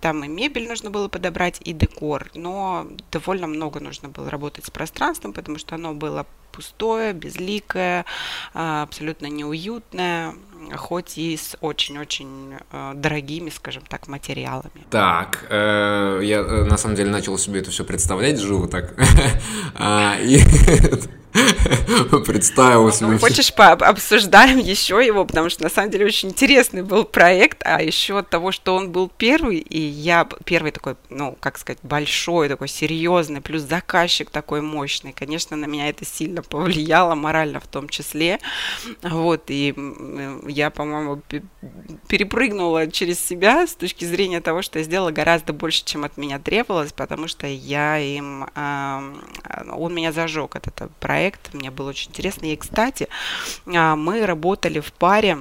Там 0.00 0.24
и 0.24 0.28
мебель 0.28 0.66
нужно 0.66 0.90
было 0.90 1.06
подобрать, 1.06 1.60
и 1.64 1.72
декор, 1.72 2.28
но 2.34 2.88
довольно 3.12 3.46
много 3.46 3.78
нужно 3.78 4.08
было 4.08 4.28
работать 4.30 4.64
с 4.64 4.70
пространством, 4.70 5.32
потому 5.32 5.58
что 5.58 5.76
оно 5.76 5.94
было 5.94 6.26
пустое, 6.56 7.12
безликое, 7.12 8.06
а, 8.54 8.82
абсолютно 8.82 9.26
неуютное, 9.26 10.34
хоть 10.74 11.18
и 11.18 11.36
с 11.36 11.56
очень-очень 11.60 12.54
э, 12.72 12.92
дорогими, 12.94 13.50
скажем 13.50 13.82
так, 13.88 14.08
материалами. 14.08 14.86
Так, 14.90 15.44
э, 15.50 16.20
я 16.22 16.38
э, 16.38 16.64
на 16.64 16.78
самом 16.78 16.96
деле 16.96 17.10
начал 17.10 17.36
себе 17.36 17.60
это 17.60 17.70
все 17.70 17.84
представлять 17.84 18.40
живо 18.40 18.66
так. 18.66 18.94
А, 19.78 20.16
Представил 22.26 22.90
себе. 22.92 23.08
Ну, 23.08 23.18
хочешь, 23.18 23.52
обсуждаем 23.56 24.58
еще 24.58 25.04
его, 25.04 25.24
потому 25.24 25.50
что 25.50 25.62
на 25.62 25.68
самом 25.68 25.90
деле 25.90 26.06
очень 26.06 26.30
интересный 26.30 26.82
был 26.82 27.04
проект, 27.04 27.62
а 27.64 27.82
еще 27.82 28.18
от 28.18 28.30
того, 28.30 28.52
что 28.52 28.74
он 28.74 28.90
был 28.90 29.10
первый, 29.16 29.58
и 29.58 29.78
я 29.78 30.26
первый 30.44 30.72
такой, 30.72 30.96
ну, 31.10 31.36
как 31.38 31.58
сказать, 31.58 31.78
большой, 31.82 32.48
такой 32.48 32.68
серьезный, 32.68 33.40
плюс 33.40 33.62
заказчик 33.62 34.30
такой 34.30 34.60
мощный, 34.60 35.12
конечно, 35.12 35.56
на 35.56 35.66
меня 35.66 35.88
это 35.88 36.04
сильно 36.04 36.42
повлияло, 36.48 37.14
морально 37.14 37.60
в 37.60 37.66
том 37.66 37.88
числе, 37.88 38.38
вот, 39.02 39.44
и 39.48 39.74
я, 40.48 40.70
по-моему, 40.70 41.20
перепрыгнула 42.08 42.90
через 42.90 43.20
себя 43.20 43.66
с 43.66 43.74
точки 43.74 44.04
зрения 44.04 44.40
того, 44.40 44.62
что 44.62 44.78
я 44.78 44.84
сделала 44.84 45.10
гораздо 45.10 45.52
больше, 45.52 45.84
чем 45.84 46.04
от 46.04 46.16
меня 46.16 46.38
требовалось, 46.38 46.92
потому 46.92 47.28
что 47.28 47.46
я 47.46 47.98
им, 47.98 48.46
он 48.54 49.94
меня 49.94 50.12
зажег, 50.12 50.56
этот 50.56 50.90
проект, 51.00 51.26
проект, 51.26 51.54
мне 51.54 51.70
было 51.70 51.90
очень 51.90 52.10
интересно. 52.10 52.46
И, 52.46 52.56
кстати, 52.56 53.08
а, 53.66 53.96
мы 53.96 54.26
работали 54.26 54.80
в 54.80 54.92
паре 54.92 55.38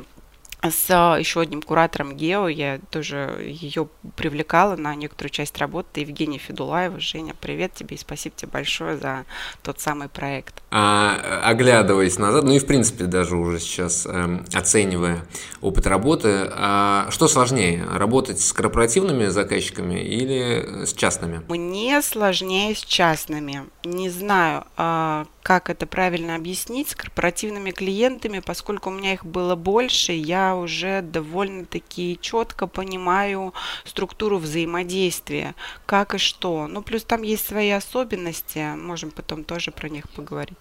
с 0.61 1.17
еще 1.19 1.41
одним 1.41 1.61
куратором 1.61 2.15
Гео, 2.15 2.47
я 2.47 2.79
тоже 2.89 3.37
ее 3.45 3.87
привлекала 4.15 4.75
на 4.75 4.95
некоторую 4.95 5.31
часть 5.31 5.57
работы, 5.57 6.01
Евгения 6.01 6.37
Федулаева. 6.37 6.99
Женя, 6.99 7.35
привет 7.39 7.73
тебе 7.73 7.95
и 7.95 7.99
спасибо 7.99 8.35
тебе 8.35 8.51
большое 8.51 8.97
за 8.97 9.25
тот 9.63 9.79
самый 9.79 10.09
проект. 10.09 10.61
А, 10.71 11.41
оглядываясь 11.43 12.17
назад, 12.17 12.43
ну 12.43 12.53
и 12.53 12.59
в 12.59 12.65
принципе 12.65 13.05
даже 13.05 13.35
уже 13.35 13.59
сейчас 13.59 14.05
э, 14.05 14.39
оценивая 14.53 15.25
опыт 15.61 15.87
работы, 15.87 16.49
а 16.51 17.07
что 17.09 17.27
сложнее, 17.27 17.85
работать 17.93 18.39
с 18.39 18.53
корпоративными 18.53 19.27
заказчиками 19.27 19.99
или 19.99 20.85
с 20.85 20.93
частными? 20.93 21.43
Мне 21.47 22.01
сложнее 22.01 22.75
с 22.75 22.83
частными. 22.83 23.65
Не 23.83 24.09
знаю, 24.09 24.65
а, 24.77 25.25
как 25.41 25.69
это 25.69 25.85
правильно 25.85 26.35
объяснить, 26.35 26.89
с 26.89 26.95
корпоративными 26.95 27.71
клиентами, 27.71 28.39
поскольку 28.39 28.89
у 28.89 28.93
меня 28.93 29.13
их 29.13 29.25
было 29.25 29.55
больше, 29.55 30.11
я 30.11 30.44
уже 30.53 31.01
довольно-таки 31.01 32.19
четко 32.21 32.67
понимаю 32.67 33.53
структуру 33.83 34.37
взаимодействия, 34.37 35.55
как 35.87 36.13
и 36.13 36.17
что. 36.19 36.67
Ну, 36.67 36.83
плюс 36.83 37.03
там 37.03 37.23
есть 37.23 37.47
свои 37.47 37.71
особенности, 37.71 38.75
можем 38.75 39.09
потом 39.09 39.43
тоже 39.43 39.71
про 39.71 39.89
них 39.89 40.07
поговорить. 40.09 40.57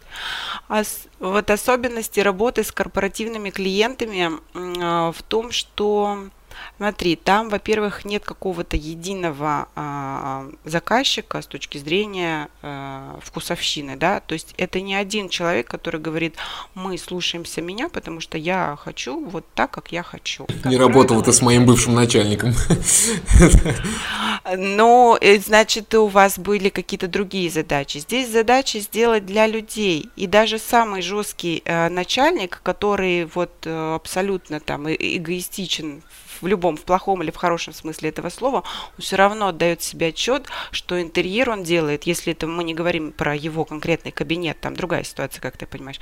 А 0.69 0.83
вот 1.19 1.51
особенности 1.51 2.21
работы 2.21 2.65
с 2.65 2.73
корпоративными 2.73 3.51
клиентами 3.51 4.31
а, 4.55 5.13
в 5.13 5.23
том, 5.23 5.51
что 5.51 6.31
Смотри, 6.77 7.17
там, 7.17 7.49
во-первых, 7.49 8.05
нет 8.05 8.25
какого-то 8.25 8.77
единого 8.77 9.69
а, 9.75 10.47
заказчика 10.65 11.43
с 11.43 11.47
точки 11.47 11.79
зрения 11.79 12.49
а, 12.63 13.19
вкусовщины, 13.23 13.97
да, 13.97 14.21
то 14.21 14.35
есть 14.35 14.55
это 14.57 14.81
не 14.81 14.95
один 14.95 15.29
человек, 15.29 15.69
который 15.69 16.01
говорит, 16.01 16.37
мы 16.75 16.99
слушаемся 16.99 17.63
меня, 17.63 17.89
потому 17.89 18.21
что 18.21 18.39
я 18.39 18.77
хочу 18.81 19.25
вот 19.25 19.45
так, 19.55 19.71
как 19.71 19.93
я 19.93 20.03
хочу. 20.03 20.47
Как 20.47 20.67
не 20.67 20.77
работал 20.77 21.21
это 21.21 21.33
с 21.33 21.43
моим 21.43 21.67
бывшим 21.67 21.95
начальником. 21.95 22.55
Но, 24.57 25.19
э, 25.21 25.39
значит, 25.39 25.95
у 25.95 26.07
вас 26.07 26.39
были 26.39 26.69
какие-то 26.69 27.09
другие 27.09 27.51
задачи. 27.51 27.99
Здесь 27.99 28.29
задача 28.29 28.79
сделать 28.81 29.25
для 29.25 29.47
людей, 29.47 30.11
и 30.17 30.27
даже 30.27 30.59
самый 30.59 31.03
жесткий 31.03 31.63
э, 31.65 31.89
начальник, 31.89 32.61
который 32.63 33.25
вот 33.35 33.53
э, 33.65 33.95
абсолютно 33.95 34.61
там 34.61 34.89
эгоистичен 34.89 36.03
в 36.24 36.24
любом, 36.47 36.77
в 36.77 36.83
плохом 36.83 37.23
или 37.23 37.31
в 37.31 37.37
хорошем 37.37 37.73
смысле 37.73 38.11
этого 38.11 38.29
слова, 38.29 38.59
он 38.59 38.99
все 38.99 39.17
равно 39.17 39.49
отдает 39.49 39.83
себе 39.83 40.09
отчет, 40.09 40.47
что 40.71 41.01
интерьер 41.01 41.51
он 41.51 41.63
делает, 41.63 42.05
если 42.05 42.33
это 42.33 42.47
мы 42.47 42.65
не 42.65 42.75
говорим 42.75 43.13
про 43.13 43.35
его 43.35 43.65
конкретный 43.65 44.13
кабинет, 44.13 44.61
там 44.61 44.77
другая 44.77 45.05
ситуация, 45.05 45.41
как 45.41 45.57
ты 45.57 45.67
понимаешь, 45.67 46.01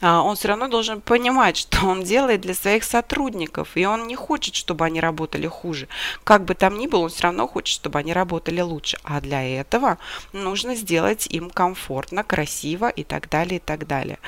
а, 0.00 0.22
он 0.22 0.36
все 0.36 0.48
равно 0.48 0.68
должен 0.68 1.00
понимать, 1.00 1.56
что 1.64 1.86
он 1.86 2.02
делает 2.02 2.40
для 2.40 2.54
своих 2.54 2.84
сотрудников, 2.84 3.76
и 3.76 3.86
он 3.86 4.06
не 4.06 4.16
хочет, 4.16 4.54
чтобы 4.54 4.84
они 4.84 5.00
работали 5.00 5.46
хуже. 5.46 5.88
Как 6.24 6.44
бы 6.44 6.54
там 6.54 6.78
ни 6.78 6.86
было, 6.86 7.04
он 7.04 7.10
все 7.10 7.24
равно 7.24 7.46
хочет, 7.46 7.74
чтобы 7.74 7.98
они 7.98 8.12
работали 8.12 8.60
лучше. 8.60 8.98
А 9.04 9.20
для 9.20 9.42
этого 9.42 9.98
нужно 10.32 10.74
сделать 10.74 11.26
им 11.26 11.50
комфортно, 11.50 12.24
красиво 12.24 12.88
и 12.88 13.04
так 13.04 13.28
далее, 13.28 13.56
и 13.56 13.60
так 13.60 13.86
далее. 13.86 14.18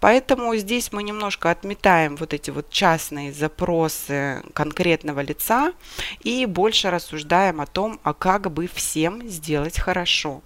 Поэтому 0.00 0.54
здесь 0.56 0.92
мы 0.92 1.02
немножко 1.02 1.50
отметаем 1.50 2.16
вот 2.16 2.34
эти 2.34 2.50
вот 2.50 2.70
частные 2.70 3.32
запросы 3.32 4.42
конкретно 4.52 5.13
третьего 5.14 5.20
лица 5.20 5.72
и 6.22 6.46
больше 6.46 6.90
рассуждаем 6.90 7.60
о 7.60 7.66
том, 7.66 8.00
а 8.02 8.12
как 8.12 8.50
бы 8.50 8.66
всем 8.66 9.28
сделать 9.28 9.78
хорошо. 9.78 10.42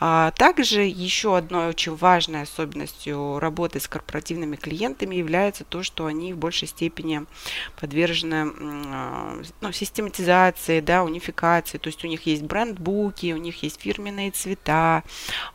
А 0.00 0.30
также 0.32 0.82
еще 0.82 1.36
одной 1.36 1.68
очень 1.68 1.94
важной 1.94 2.42
особенностью 2.42 3.38
работы 3.38 3.80
с 3.80 3.88
корпоративными 3.88 4.56
клиентами 4.56 5.14
является 5.14 5.64
то, 5.64 5.82
что 5.82 6.06
они 6.06 6.32
в 6.32 6.38
большей 6.38 6.68
степени 6.68 7.24
подвержены 7.80 8.50
а, 8.60 9.42
ну, 9.60 9.72
систематизации, 9.72 10.80
да, 10.80 11.04
унификации, 11.04 11.78
то 11.78 11.88
есть 11.88 12.04
у 12.04 12.08
них 12.08 12.26
есть 12.26 12.42
брендбуки, 12.42 13.32
у 13.32 13.36
них 13.36 13.62
есть 13.62 13.80
фирменные 13.80 14.30
цвета, 14.30 15.02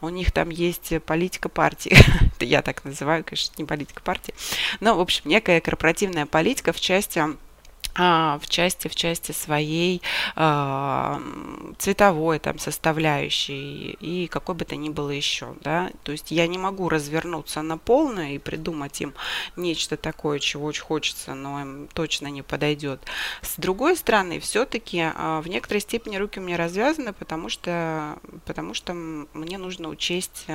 у 0.02 0.10
них 0.10 0.32
там 0.32 0.50
есть 0.50 0.94
политика 1.04 1.50
партии, 1.50 1.98
это 2.36 2.46
я 2.46 2.62
так 2.62 2.86
называю, 2.86 3.24
конечно, 3.24 3.56
не 3.58 3.66
политика 3.66 4.02
партии, 4.02 4.34
но, 4.80 4.96
в 4.96 5.02
общем, 5.02 5.24
некая 5.26 5.60
корпоративная 5.60 6.26
политика 6.26 6.72
в 6.72 6.80
части 6.80 7.24
в 7.98 8.48
части 8.48 8.88
в 8.88 8.96
части 8.96 9.32
своей 9.32 10.02
э, 10.36 11.20
цветовой 11.78 12.40
там 12.40 12.60
составляющей 12.60 13.98
и 14.00 14.28
какой 14.28 14.56
бы 14.56 14.66
то 14.66 14.76
ни 14.76 14.90
было 14.90 15.10
еще 15.10 15.56
да. 15.62 15.90
То 16.04 16.12
есть 16.12 16.32
я 16.32 16.48
не 16.48 16.58
могу 16.58 16.90
развернуться 16.90 17.62
на 17.62 17.78
полную 17.78 18.36
и 18.36 18.38
придумать 18.38 19.02
им 19.02 19.14
нечто 19.56 19.98
такое 19.98 20.40
чего 20.40 20.68
очень 20.68 20.84
хочется 20.84 21.34
но 21.34 21.62
им 21.62 21.88
точно 21.94 22.28
не 22.28 22.42
подойдет. 22.42 23.02
С 23.42 23.56
другой 23.58 23.96
стороны 23.96 24.40
все-таки 24.40 25.00
э, 25.00 25.42
в 25.44 25.48
некоторой 25.48 25.82
степени 25.82 26.18
руки 26.18 26.40
у 26.40 26.44
меня 26.44 26.58
развязаны 26.58 27.14
потому 27.14 27.50
что 27.50 28.20
потому 28.46 28.74
что 28.74 28.94
мне 28.94 29.58
нужно 29.58 29.90
учесть 29.90 30.46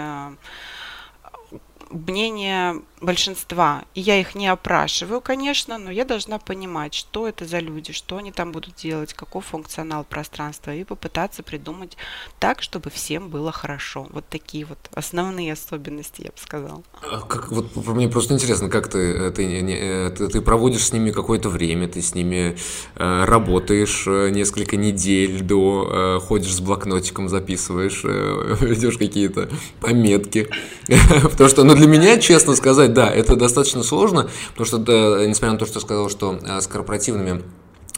мнение 1.92 2.82
большинства. 3.02 3.84
И 3.94 4.00
я 4.00 4.18
их 4.18 4.34
не 4.34 4.46
опрашиваю, 4.46 5.20
конечно, 5.20 5.76
но 5.78 5.90
я 5.90 6.04
должна 6.04 6.38
понимать, 6.38 6.94
что 6.94 7.26
это 7.26 7.44
за 7.44 7.58
люди, 7.58 7.92
что 7.92 8.16
они 8.16 8.32
там 8.32 8.52
будут 8.52 8.76
делать, 8.76 9.12
какой 9.12 9.42
функционал 9.42 10.04
пространства, 10.04 10.72
и 10.74 10.84
попытаться 10.84 11.42
придумать 11.42 11.96
так, 12.38 12.62
чтобы 12.62 12.90
всем 12.90 13.28
было 13.28 13.52
хорошо. 13.52 14.06
Вот 14.10 14.24
такие 14.28 14.64
вот 14.64 14.78
основные 14.94 15.52
особенности, 15.52 16.22
я 16.22 16.28
бы 16.28 16.36
сказала. 16.36 16.82
А 17.02 17.20
как, 17.20 17.50
вот 17.50 17.74
мне 17.76 18.08
просто 18.08 18.34
интересно, 18.34 18.68
как 18.68 18.88
ты, 18.88 18.98
э, 18.98 19.30
ты, 19.32 19.44
э, 19.44 20.10
ты, 20.10 20.28
ты 20.28 20.40
проводишь 20.40 20.86
с 20.86 20.92
ними 20.92 21.10
какое-то 21.10 21.48
время, 21.48 21.88
ты 21.88 22.00
с 22.00 22.14
ними 22.14 22.56
э, 22.94 23.24
работаешь 23.24 24.04
э, 24.06 24.30
несколько 24.30 24.76
недель 24.76 25.42
до, 25.42 26.18
э, 26.18 26.20
ходишь 26.20 26.54
с 26.54 26.60
блокнотиком, 26.60 27.28
записываешь, 27.28 28.02
э, 28.04 28.56
ведешь 28.60 28.96
какие-то 28.96 29.48
пометки. 29.80 30.48
Потому 31.22 31.48
что, 31.48 31.64
ну, 31.64 31.74
для 31.82 31.90
меня, 31.90 32.16
честно 32.18 32.54
сказать, 32.54 32.94
да, 32.94 33.10
это 33.10 33.34
достаточно 33.34 33.82
сложно, 33.82 34.30
потому 34.50 34.66
что, 34.66 34.78
да, 34.78 35.26
несмотря 35.26 35.54
на 35.54 35.58
то, 35.58 35.66
что 35.66 35.80
сказал, 35.80 36.08
что 36.08 36.38
а, 36.48 36.60
с 36.60 36.68
корпоративными 36.68 37.42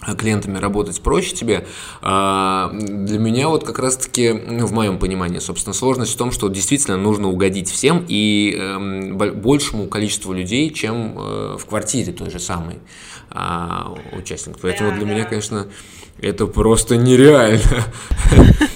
а, 0.00 0.14
клиентами 0.14 0.56
работать 0.56 1.02
проще 1.02 1.36
тебе. 1.36 1.66
А, 2.00 2.70
для 2.72 3.18
меня 3.18 3.50
вот 3.50 3.64
как 3.64 3.78
раз-таки, 3.78 4.32
ну, 4.32 4.64
в 4.64 4.72
моем 4.72 4.98
понимании, 4.98 5.38
собственно, 5.38 5.74
сложность 5.74 6.14
в 6.14 6.16
том, 6.16 6.32
что 6.32 6.48
действительно 6.48 6.96
нужно 6.96 7.28
угодить 7.28 7.70
всем 7.70 8.06
и 8.08 8.56
эм, 8.58 9.18
большему 9.18 9.88
количеству 9.88 10.32
людей, 10.32 10.70
чем 10.70 11.18
э, 11.18 11.56
в 11.58 11.66
квартире 11.66 12.14
той 12.14 12.30
же 12.30 12.38
самой 12.38 12.78
участников. 14.12 14.60
Поэтому 14.62 14.92
для 14.92 15.04
меня, 15.04 15.24
конечно, 15.24 15.66
это 16.20 16.46
просто 16.46 16.96
нереально. 16.96 17.84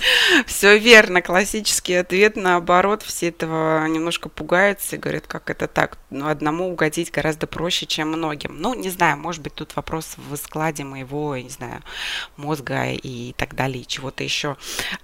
Все 0.58 0.76
верно, 0.76 1.22
классический 1.22 1.94
ответ 1.94 2.34
наоборот, 2.34 3.04
все 3.04 3.28
этого 3.28 3.86
немножко 3.86 4.28
пугаются 4.28 4.96
и 4.96 4.98
говорят, 4.98 5.28
как 5.28 5.50
это 5.50 5.68
так, 5.68 5.98
ну, 6.10 6.26
одному 6.26 6.68
угодить 6.68 7.12
гораздо 7.12 7.46
проще, 7.46 7.86
чем 7.86 8.08
многим. 8.08 8.56
Ну, 8.58 8.74
не 8.74 8.90
знаю, 8.90 9.18
может 9.18 9.40
быть, 9.40 9.54
тут 9.54 9.76
вопрос 9.76 10.16
в 10.16 10.34
складе 10.34 10.82
моего, 10.82 11.36
не 11.36 11.48
знаю, 11.48 11.84
мозга 12.36 12.86
и 12.90 13.34
так 13.34 13.54
далее, 13.54 13.84
чего-то 13.84 14.24
еще. 14.24 14.56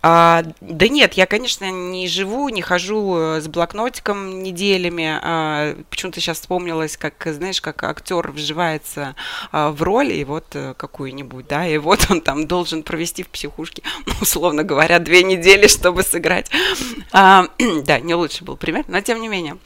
А, 0.03 0.43
да 0.61 0.89
нет, 0.89 1.15
я, 1.15 1.27
конечно, 1.27 1.71
не 1.71 2.09
живу, 2.09 2.49
не 2.49 2.61
хожу 2.61 3.17
э, 3.17 3.41
с 3.41 3.47
блокнотиком 3.47 4.43
неделями. 4.43 5.21
А, 5.23 5.77
почему-то 5.89 6.19
сейчас 6.19 6.41
вспомнилось, 6.41 6.97
как, 6.97 7.15
знаешь, 7.27 7.61
как 7.61 7.85
актер 7.85 8.33
вживается 8.33 9.15
а, 9.53 9.71
в 9.71 9.81
роль, 9.85 10.11
и 10.11 10.25
вот 10.25 10.47
э, 10.55 10.75
какую-нибудь, 10.77 11.47
да, 11.47 11.65
и 11.65 11.79
вот 11.79 12.11
он 12.11 12.23
там 12.23 12.49
должен 12.49 12.83
провести 12.83 13.23
в 13.23 13.29
психушке, 13.29 13.85
условно 14.21 14.65
говоря, 14.65 14.99
две 14.99 15.23
недели, 15.23 15.44
чтобы 15.69 16.03
сыграть. 16.03 16.51
А, 17.13 17.47
да, 17.85 18.01
не 18.01 18.15
лучший 18.15 18.45
был 18.45 18.57
пример, 18.57 18.85
но 18.89 19.01
тем 19.01 19.21
не 19.21 19.29
менее. 19.29 19.59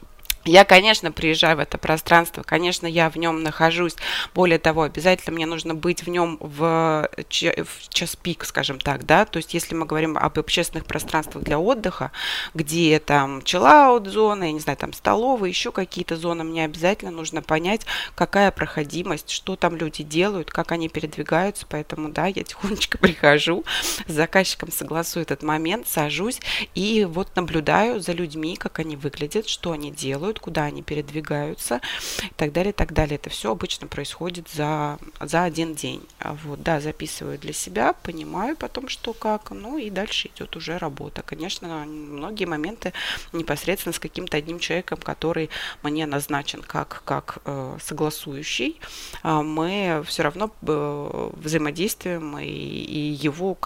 Я, 0.45 0.63
конечно, 0.63 1.11
приезжаю 1.11 1.57
в 1.57 1.59
это 1.59 1.77
пространство, 1.77 2.43
конечно, 2.43 2.87
я 2.87 3.09
в 3.09 3.17
нем 3.17 3.43
нахожусь. 3.43 3.95
Более 4.33 4.57
того, 4.57 4.83
обязательно 4.83 5.35
мне 5.35 5.45
нужно 5.45 5.75
быть 5.75 6.03
в 6.03 6.09
нем 6.09 6.37
в, 6.39 7.09
в 7.09 7.89
час 7.89 8.15
пик, 8.15 8.45
скажем 8.45 8.79
так, 8.79 9.05
да. 9.05 9.25
То 9.25 9.37
есть, 9.37 9.53
если 9.53 9.75
мы 9.75 9.85
говорим 9.85 10.17
об 10.17 10.39
общественных 10.39 10.85
пространствах 10.85 11.43
для 11.43 11.59
отдыха, 11.59 12.11
где 12.53 12.99
там 12.99 13.41
чиллаут 13.43 14.07
зона, 14.07 14.45
я 14.45 14.51
не 14.53 14.61
знаю, 14.61 14.77
там 14.77 14.93
столовые, 14.93 15.49
еще 15.49 15.73
какие-то 15.73 16.15
зоны, 16.15 16.45
мне 16.45 16.63
обязательно 16.63 17.11
нужно 17.11 17.41
понять, 17.41 17.81
какая 18.15 18.51
проходимость, 18.51 19.29
что 19.31 19.57
там 19.57 19.75
люди 19.75 20.03
делают, 20.03 20.51
как 20.51 20.71
они 20.71 20.87
передвигаются. 20.87 21.65
Поэтому, 21.67 22.09
да, 22.09 22.27
я 22.27 22.43
тихонечко 22.43 22.97
прихожу, 22.99 23.65
с 24.07 24.11
заказчиком 24.11 24.71
согласую 24.71 25.23
этот 25.23 25.43
момент, 25.43 25.87
сажусь 25.89 26.39
и 26.75 27.03
вот 27.03 27.35
наблюдаю 27.35 27.99
за 27.99 28.13
людьми, 28.13 28.55
как 28.55 28.79
они 28.79 28.95
выглядят, 28.95 29.49
что 29.49 29.73
они 29.73 29.91
делают 29.91 30.28
делают, 30.29 30.39
куда 30.39 30.65
они 30.65 30.83
передвигаются 30.83 31.81
и 32.23 32.33
так 32.35 32.51
далее, 32.51 32.71
и 32.71 32.75
так 32.75 32.93
далее. 32.93 33.15
Это 33.15 33.29
все 33.29 33.51
обычно 33.51 33.87
происходит 33.87 34.47
за, 34.49 34.99
за 35.19 35.43
один 35.43 35.73
день. 35.73 36.01
А 36.19 36.33
вот, 36.33 36.61
да, 36.61 36.79
записываю 36.79 37.37
для 37.39 37.53
себя, 37.53 37.93
понимаю 37.93 38.55
потом, 38.55 38.89
что 38.89 39.13
как, 39.13 39.51
ну 39.51 39.77
и 39.77 39.89
дальше 39.89 40.29
идет 40.35 40.55
уже 40.55 40.77
работа. 40.77 41.23
Конечно, 41.23 41.85
многие 41.85 42.45
моменты 42.45 42.93
непосредственно 43.33 43.93
с 43.93 43.99
каким-то 43.99 44.37
одним 44.37 44.59
человеком, 44.59 44.99
который 44.99 45.49
мне 45.83 46.05
назначен 46.05 46.61
как, 46.61 47.01
как 47.05 47.39
э, 47.45 47.77
согласующий, 47.81 48.79
э, 49.23 49.41
мы 49.41 50.03
все 50.05 50.23
равно 50.23 50.51
э, 50.61 51.29
взаимодействуем 51.37 52.37
и, 52.37 52.45
и 52.45 53.27
его 53.27 53.57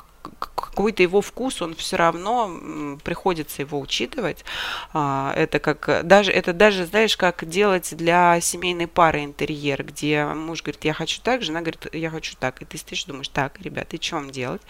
какой-то 0.55 1.03
его 1.03 1.21
вкус, 1.21 1.61
он 1.61 1.75
все 1.75 1.97
равно 1.97 2.97
приходится 3.03 3.61
его 3.61 3.79
учитывать. 3.79 4.43
А, 4.93 5.33
это 5.35 5.59
как 5.59 6.07
даже 6.07 6.31
это 6.31 6.53
даже 6.53 6.85
знаешь, 6.85 7.15
как 7.17 7.47
делать 7.47 7.95
для 7.95 8.39
семейной 8.41 8.87
пары 8.87 9.23
интерьер, 9.23 9.83
где 9.83 10.25
муж 10.25 10.61
говорит, 10.63 10.83
я 10.85 10.93
хочу 10.93 11.21
так, 11.21 11.43
жена 11.43 11.61
говорит, 11.61 11.87
я 11.93 12.09
хочу 12.09 12.35
так, 12.39 12.61
и 12.61 12.65
ты 12.65 12.77
стоишь, 12.77 13.05
думаешь, 13.05 13.27
так, 13.27 13.59
ребята, 13.61 13.95
и 13.95 13.99
вам 14.11 14.31
делать? 14.31 14.61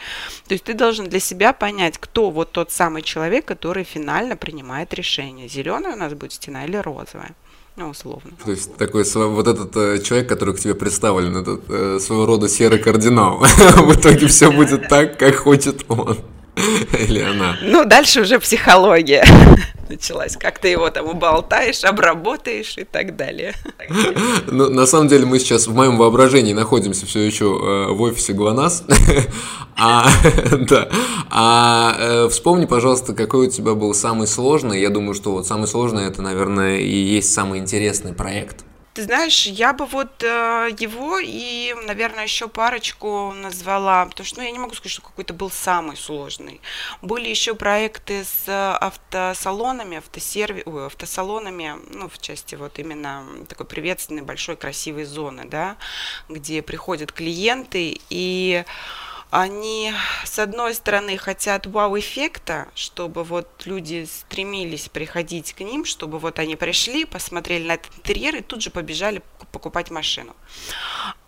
То 0.47 0.53
есть 0.53 0.65
ты 0.65 0.73
должен 0.73 1.09
для 1.09 1.19
себя 1.19 1.53
понять, 1.53 1.97
кто 1.97 2.31
вот 2.31 2.51
тот 2.51 2.71
самый 2.71 3.01
человек, 3.01 3.45
который 3.45 3.83
финально 3.83 4.35
принимает 4.35 4.93
решение, 4.93 5.47
зеленая 5.47 5.93
у 5.93 5.97
нас 5.97 6.13
будет 6.13 6.33
стена 6.33 6.65
или 6.65 6.77
розовая 6.77 7.35
ну, 7.75 7.89
условно. 7.89 8.31
То 8.45 8.51
есть 8.51 8.75
такой 8.75 9.03
вот 9.03 9.47
этот 9.47 9.75
э, 9.75 9.99
человек, 10.03 10.29
который 10.29 10.53
к 10.53 10.59
тебе 10.59 10.75
представлен, 10.75 11.37
этот 11.37 11.61
э, 11.69 11.99
своего 11.99 12.25
рода 12.27 12.47
серый 12.47 12.77
кардинал. 12.77 13.39
В 13.39 13.99
итоге 13.99 14.27
все 14.27 14.51
будет 14.51 14.87
так, 14.89 15.17
как 15.17 15.35
хочет 15.35 15.83
он. 15.87 16.17
Или 16.99 17.21
она. 17.21 17.57
Ну, 17.61 17.85
дальше 17.85 18.21
уже 18.21 18.39
психология 18.39 19.25
началась. 19.89 20.37
Как 20.37 20.59
ты 20.59 20.67
его 20.67 20.89
там 20.89 21.07
уболтаешь, 21.07 21.83
обработаешь 21.83 22.77
и 22.77 22.83
так 22.83 23.15
далее. 23.15 23.53
Ну, 24.45 24.69
на 24.69 24.85
самом 24.85 25.07
деле 25.07 25.25
мы 25.25 25.39
сейчас 25.39 25.67
в 25.67 25.73
моем 25.73 25.97
воображении 25.97 26.53
находимся 26.53 27.05
все 27.05 27.21
еще 27.21 27.45
э, 27.45 27.91
в 27.91 28.01
офисе 28.01 28.33
ГЛОНАСС. 28.33 28.83
А, 29.75 30.07
да. 30.69 30.89
А 31.29 31.95
э, 31.97 32.29
вспомни, 32.29 32.65
пожалуйста, 32.65 33.13
какой 33.13 33.47
у 33.47 33.49
тебя 33.49 33.73
был 33.73 33.93
самый 33.93 34.27
сложный. 34.27 34.79
Я 34.79 34.89
думаю, 34.89 35.15
что 35.15 35.31
вот 35.31 35.47
самый 35.47 35.67
сложный 35.67 36.05
это, 36.05 36.21
наверное, 36.21 36.77
и 36.77 36.95
есть 36.95 37.33
самый 37.33 37.59
интересный 37.59 38.13
проект. 38.13 38.63
Ты 38.93 39.01
знаешь, 39.01 39.47
я 39.47 39.73
бы 39.73 39.87
вот 39.87 40.21
э, 40.21 40.69
его 40.79 41.17
и, 41.19 41.73
наверное, 41.87 42.25
еще 42.25 42.47
парочку 42.47 43.33
назвала, 43.35 44.05
потому 44.05 44.23
что 44.23 44.37
ну, 44.37 44.45
я 44.45 44.51
не 44.51 44.59
могу 44.59 44.75
сказать, 44.75 44.91
что 44.91 45.01
какой-то 45.01 45.33
был 45.33 45.49
самый 45.49 45.97
сложный. 45.97 46.61
Были 47.01 47.27
еще 47.27 47.55
проекты 47.55 48.23
с 48.23 48.47
автосалонами, 48.47 49.97
автосерви... 49.97 50.61
Ой, 50.67 50.85
автосалонами, 50.85 51.75
ну, 51.89 52.07
в 52.07 52.19
части 52.19 52.53
вот 52.53 52.77
именно 52.77 53.25
такой 53.49 53.65
приветственной 53.65 54.21
большой 54.21 54.57
красивой 54.57 55.05
зоны, 55.05 55.45
да, 55.45 55.75
где 56.29 56.61
приходят 56.61 57.11
клиенты 57.11 57.99
и 58.11 58.63
они, 59.35 59.91
с 60.25 60.37
одной 60.37 60.75
стороны, 60.75 61.17
хотят 61.17 61.65
вау-эффекта, 61.65 62.67
чтобы 62.75 63.23
вот 63.23 63.63
люди 63.65 64.05
стремились 64.05 64.89
приходить 64.89 65.53
к 65.53 65.61
ним, 65.61 65.85
чтобы 65.85 66.19
вот 66.19 66.37
они 66.37 66.55
пришли, 66.55 67.03
посмотрели 67.03 67.67
на 67.67 67.73
этот 67.73 67.95
интерьер 67.97 68.35
и 68.35 68.41
тут 68.41 68.61
же 68.61 68.69
побежали 68.69 69.23
покупать 69.51 69.89
машину. 69.89 70.35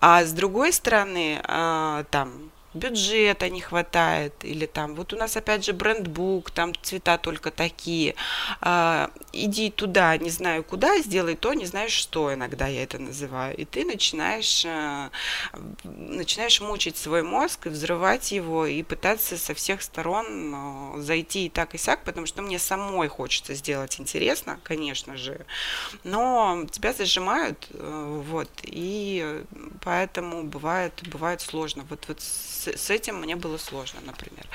А 0.02 0.24
с 0.24 0.34
другой 0.34 0.72
стороны, 0.72 1.41
а, 1.46 2.04
там, 2.12 2.52
бюджета 2.76 3.50
не 3.50 3.62
хватает, 3.62 4.34
или 4.44 4.66
там, 4.66 4.96
вот 4.96 5.14
у 5.14 5.18
нас 5.18 5.38
опять 5.38 5.66
же 5.66 5.74
брендбук, 5.74 6.52
там 6.52 6.74
цвета 6.82 7.18
только 7.18 7.52
такие, 7.52 8.16
а, 8.62 9.10
иди 9.34 9.70
туда, 9.72 10.18
не 10.18 10.30
знаю 10.30 10.64
куда, 10.64 11.00
сделай 11.00 11.36
то, 11.36 11.54
не 11.54 11.66
знаешь 11.66 11.92
что, 11.92 12.34
иногда 12.34 12.68
я 12.68 12.84
это 12.84 13.00
называю, 13.00 13.56
и 13.58 13.66
ты 13.66 13.86
начинаешь, 13.86 14.66
а, 14.66 15.10
начинаешь 15.84 16.62
мучить 16.62 16.98
свой 16.98 17.24
мозг 17.24 17.68
и 17.68 17.70
взрывать 17.70 18.32
его, 18.32 18.66
и 18.66 18.84
пытаться 18.84 19.38
со 19.38 19.54
всех 19.54 19.82
сторон 19.82 20.54
а, 20.56 20.94
зайти 20.98 21.46
и 21.46 21.50
так 21.50 21.76
и 21.76 21.78
сяк, 21.78 22.04
потому 22.04 22.26
что 22.26 22.42
мне 22.42 22.60
самой 22.60 23.08
хочется 23.08 23.54
сделать 23.54 24.00
интересно, 24.00 24.60
конечно 24.64 25.18
же, 25.18 25.46
но 26.04 26.66
тебя 26.72 26.94
зажимают, 26.94 27.68
э, 27.72 28.22
вот, 28.28 28.50
и 28.64 29.44
поэтому 29.82 30.44
бывает, 30.44 30.94
бывает 31.12 31.42
сложно. 31.42 31.86
Вот, 31.90 32.06
вот 32.08 32.22
с, 32.22 32.64
с 32.67 32.89
этим 32.89 33.19
мне 33.19 33.36
было 33.36 33.58
сложно, 33.58 33.99
например. 34.06 34.45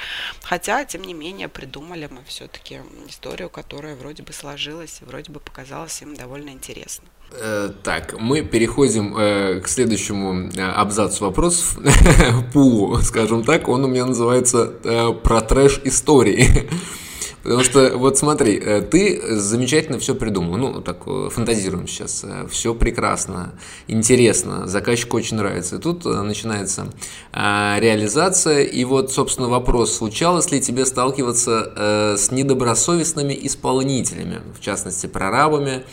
Хотя, 0.42 0.84
тем 0.84 1.02
не 1.02 1.14
менее, 1.14 1.48
придумали 1.48 2.08
мы 2.10 2.20
все-таки 2.26 2.80
историю, 3.08 3.50
которая 3.50 3.96
вроде 3.96 4.22
бы 4.22 4.32
сложилась, 4.32 5.00
вроде 5.00 5.30
бы 5.30 5.40
показалась 5.40 6.02
им 6.02 6.14
довольно 6.14 6.50
интересной. 6.50 7.08
Э, 7.32 7.70
так, 7.82 8.18
мы 8.18 8.42
переходим 8.42 9.16
э, 9.16 9.60
к 9.60 9.68
следующему 9.68 10.50
э, 10.50 10.62
абзацу 10.62 11.24
вопросов, 11.24 11.78
пулу, 12.52 12.98
скажем 13.02 13.44
так, 13.44 13.68
он 13.68 13.84
у 13.84 13.88
меня 13.88 14.06
называется 14.06 14.72
э, 14.84 15.12
про 15.12 15.40
трэш 15.40 15.80
истории. 15.84 16.68
Потому 17.42 17.62
что, 17.62 17.96
вот 17.96 18.18
смотри, 18.18 18.58
э, 18.58 18.82
ты 18.82 19.36
замечательно 19.36 19.98
все 19.98 20.14
придумал. 20.14 20.56
Ну, 20.56 20.80
так 20.82 20.98
э, 21.06 21.28
фантазируем 21.30 21.88
сейчас. 21.88 22.22
Э, 22.24 22.46
все 22.50 22.74
прекрасно, 22.74 23.54
интересно, 23.86 24.66
заказчику 24.66 25.16
очень 25.16 25.36
нравится. 25.36 25.76
И 25.76 25.78
тут 25.78 26.04
начинается 26.04 26.92
реализация. 27.32 28.62
И 28.62 28.84
вот, 28.84 29.12
собственно, 29.12 29.48
вопрос, 29.48 29.96
случалось 29.96 30.50
ли 30.50 30.60
тебе 30.60 30.84
сталкиваться 30.84 32.16
с 32.16 32.30
недобросовестными 32.30 33.38
исполнителями, 33.42 34.40
в 34.54 34.60
частности, 34.60 35.06
прорабами 35.06 35.84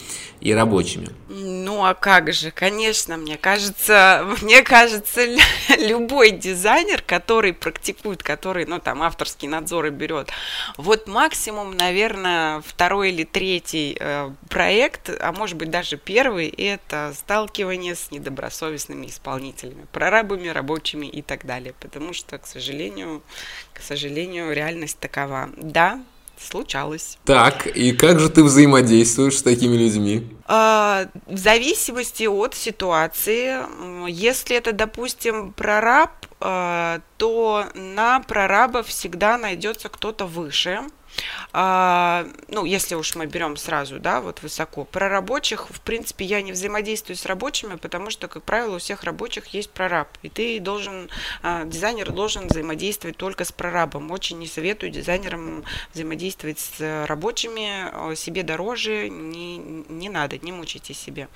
и 0.41 0.53
рабочими? 0.53 1.09
Ну 1.29 1.83
а 1.85 1.93
как 1.93 2.31
же, 2.33 2.51
конечно, 2.51 3.17
мне 3.17 3.37
кажется, 3.37 4.25
мне 4.41 4.63
кажется, 4.63 5.21
любой 5.77 6.31
дизайнер, 6.31 7.01
который 7.01 7.53
практикует, 7.53 8.23
который, 8.23 8.65
ну 8.65 8.79
там 8.79 9.03
авторские 9.03 9.51
надзоры 9.51 9.89
берет, 9.89 10.29
вот 10.77 11.07
максимум, 11.07 11.75
наверное, 11.75 12.61
второй 12.61 13.09
или 13.11 13.23
третий 13.23 13.97
э, 13.99 14.31
проект, 14.49 15.09
а 15.09 15.31
может 15.31 15.57
быть 15.57 15.69
даже 15.69 15.97
первый, 15.97 16.47
это 16.47 17.13
сталкивание 17.15 17.95
с 17.95 18.11
недобросовестными 18.11 19.07
исполнителями, 19.07 19.85
прорабами, 19.91 20.47
рабочими 20.47 21.07
и 21.07 21.21
так 21.21 21.45
далее, 21.45 21.73
потому 21.79 22.13
что, 22.13 22.37
к 22.37 22.47
сожалению, 22.47 23.21
к 23.73 23.81
сожалению, 23.81 24.53
реальность 24.53 24.99
такова. 24.99 25.49
Да, 25.57 26.01
случалось. 26.39 27.17
Так, 27.25 27.67
и 27.67 27.91
как 27.91 28.19
же 28.19 28.29
ты 28.29 28.43
взаимодействуешь 28.43 29.37
с 29.37 29.43
такими 29.43 29.75
людьми? 29.75 30.27
А, 30.45 31.07
в 31.25 31.37
зависимости 31.37 32.23
от 32.23 32.55
ситуации, 32.55 34.09
если 34.09 34.55
это, 34.55 34.71
допустим, 34.71 35.53
прораб, 35.53 36.11
а, 36.39 37.01
то 37.17 37.65
на 37.73 38.19
прораба 38.21 38.83
всегда 38.83 39.37
найдется 39.37 39.89
кто-то 39.89 40.25
выше, 40.25 40.81
а, 41.53 42.27
ну, 42.49 42.65
если 42.65 42.95
уж 42.95 43.15
мы 43.15 43.25
берем 43.25 43.57
сразу, 43.57 43.99
да, 43.99 44.21
вот 44.21 44.41
высоко. 44.41 44.85
Про 44.85 45.09
рабочих, 45.09 45.69
в 45.69 45.81
принципе, 45.81 46.25
я 46.25 46.41
не 46.41 46.51
взаимодействую 46.51 47.15
с 47.15 47.25
рабочими, 47.25 47.75
потому 47.75 48.09
что, 48.09 48.27
как 48.27 48.43
правило, 48.43 48.75
у 48.75 48.79
всех 48.79 49.03
рабочих 49.03 49.47
есть 49.47 49.71
прораб. 49.71 50.09
И 50.21 50.29
ты 50.29 50.59
должен, 50.59 51.09
а, 51.41 51.63
дизайнер 51.65 52.11
должен 52.11 52.47
взаимодействовать 52.47 53.17
только 53.17 53.45
с 53.45 53.51
прорабом. 53.51 54.11
Очень 54.11 54.39
не 54.39 54.47
советую 54.47 54.91
дизайнерам 54.91 55.63
взаимодействовать 55.93 56.59
с 56.59 57.05
рабочими, 57.07 58.15
себе 58.15 58.43
дороже, 58.43 59.09
не, 59.09 59.57
не 59.57 60.09
надо, 60.09 60.37
не 60.37 60.51
мучайте 60.51 60.93
себе. 60.93 61.27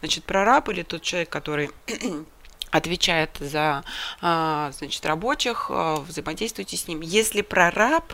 Значит, 0.00 0.24
прораб 0.24 0.68
или 0.68 0.82
тот 0.82 1.02
человек, 1.02 1.28
который 1.28 1.70
отвечает 2.70 3.30
за 3.38 3.84
а, 4.20 4.72
значит, 4.72 5.04
рабочих, 5.06 5.70
взаимодействуйте 5.70 6.76
с 6.76 6.88
ним. 6.88 7.00
Если 7.00 7.42
прораб 7.42 8.12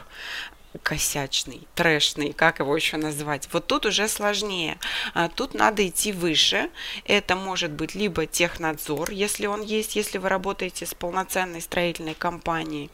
косячный, 0.82 1.66
трэшный, 1.74 2.32
как 2.32 2.58
его 2.58 2.74
еще 2.76 2.96
назвать. 2.96 3.48
Вот 3.52 3.66
тут 3.66 3.86
уже 3.86 4.08
сложнее. 4.08 4.78
А, 5.14 5.28
тут 5.28 5.54
надо 5.54 5.86
идти 5.86 6.12
выше. 6.12 6.70
Это 7.04 7.36
может 7.36 7.70
быть 7.72 7.94
либо 7.94 8.26
технадзор, 8.26 9.10
если 9.10 9.46
он 9.46 9.62
есть, 9.62 9.96
если 9.96 10.18
вы 10.18 10.28
работаете 10.28 10.86
с 10.86 10.94
полноценной 10.94 11.60
строительной 11.60 12.14
компанией, 12.14 12.90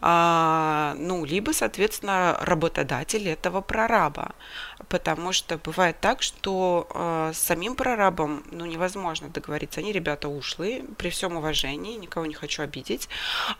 а, 0.00 0.94
ну, 0.98 1.24
либо, 1.24 1.52
соответственно, 1.52 2.36
работодатель 2.40 3.28
этого 3.28 3.60
прораба. 3.60 4.34
Потому 4.88 5.32
что 5.32 5.58
бывает 5.58 5.96
так, 6.00 6.22
что 6.22 6.88
э, 6.94 7.32
с 7.34 7.38
самим 7.38 7.74
прорабом 7.74 8.42
ну, 8.50 8.64
невозможно 8.64 9.28
договориться. 9.28 9.80
Они 9.80 9.92
ребята 9.92 10.28
ушлые, 10.28 10.84
при 10.96 11.10
всем 11.10 11.36
уважении, 11.36 11.96
никого 11.96 12.26
не 12.26 12.34
хочу 12.34 12.62
обидеть. 12.62 13.08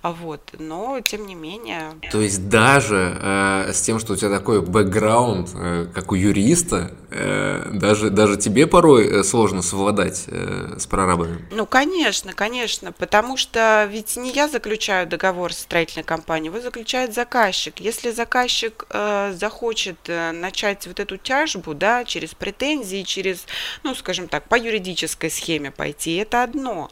А 0.03 0.13
вот, 0.13 0.41
но 0.59 1.01
тем 1.01 1.27
не 1.27 1.35
менее. 1.35 1.93
То 2.11 2.21
есть 2.21 2.49
даже 2.49 3.19
э, 3.21 3.73
с 3.73 3.83
тем, 3.83 3.99
что 3.99 4.15
у 4.15 4.17
тебя 4.17 4.31
такой 4.31 4.63
бэкграунд, 4.63 5.51
э, 5.55 5.87
как 5.95 6.13
у 6.13 6.15
юриста, 6.15 6.93
э, 7.11 7.71
даже, 7.73 8.11
даже 8.11 8.37
тебе 8.37 8.67
порой 8.67 9.07
э, 9.07 9.23
сложно 9.23 9.63
совладать 9.63 10.27
с 10.29 10.87
прорабами? 10.87 11.47
Ну, 11.51 11.67
конечно, 11.67 12.33
конечно, 12.33 12.93
потому 12.93 13.37
что 13.37 13.87
ведь 13.91 14.17
не 14.17 14.33
я 14.33 14.49
заключаю 14.49 15.07
договор 15.07 15.53
с 15.53 15.59
строительной 15.59 16.05
компанией, 16.05 16.53
его 16.53 16.61
заключает 16.61 17.15
заказчик. 17.15 17.81
Если 17.81 18.11
заказчик 18.11 18.87
э, 18.91 19.35
захочет 19.39 19.99
начать 20.09 20.87
вот 20.87 21.01
эту 21.01 21.18
тяжбу, 21.19 21.75
да, 21.75 22.05
через 22.05 22.35
претензии, 22.35 23.03
через, 23.03 23.47
ну, 23.83 23.95
скажем 23.95 24.29
так, 24.29 24.49
по 24.49 24.57
юридической 24.57 25.31
схеме 25.31 25.71
пойти, 25.71 26.17
это 26.17 26.43
одно. 26.43 26.91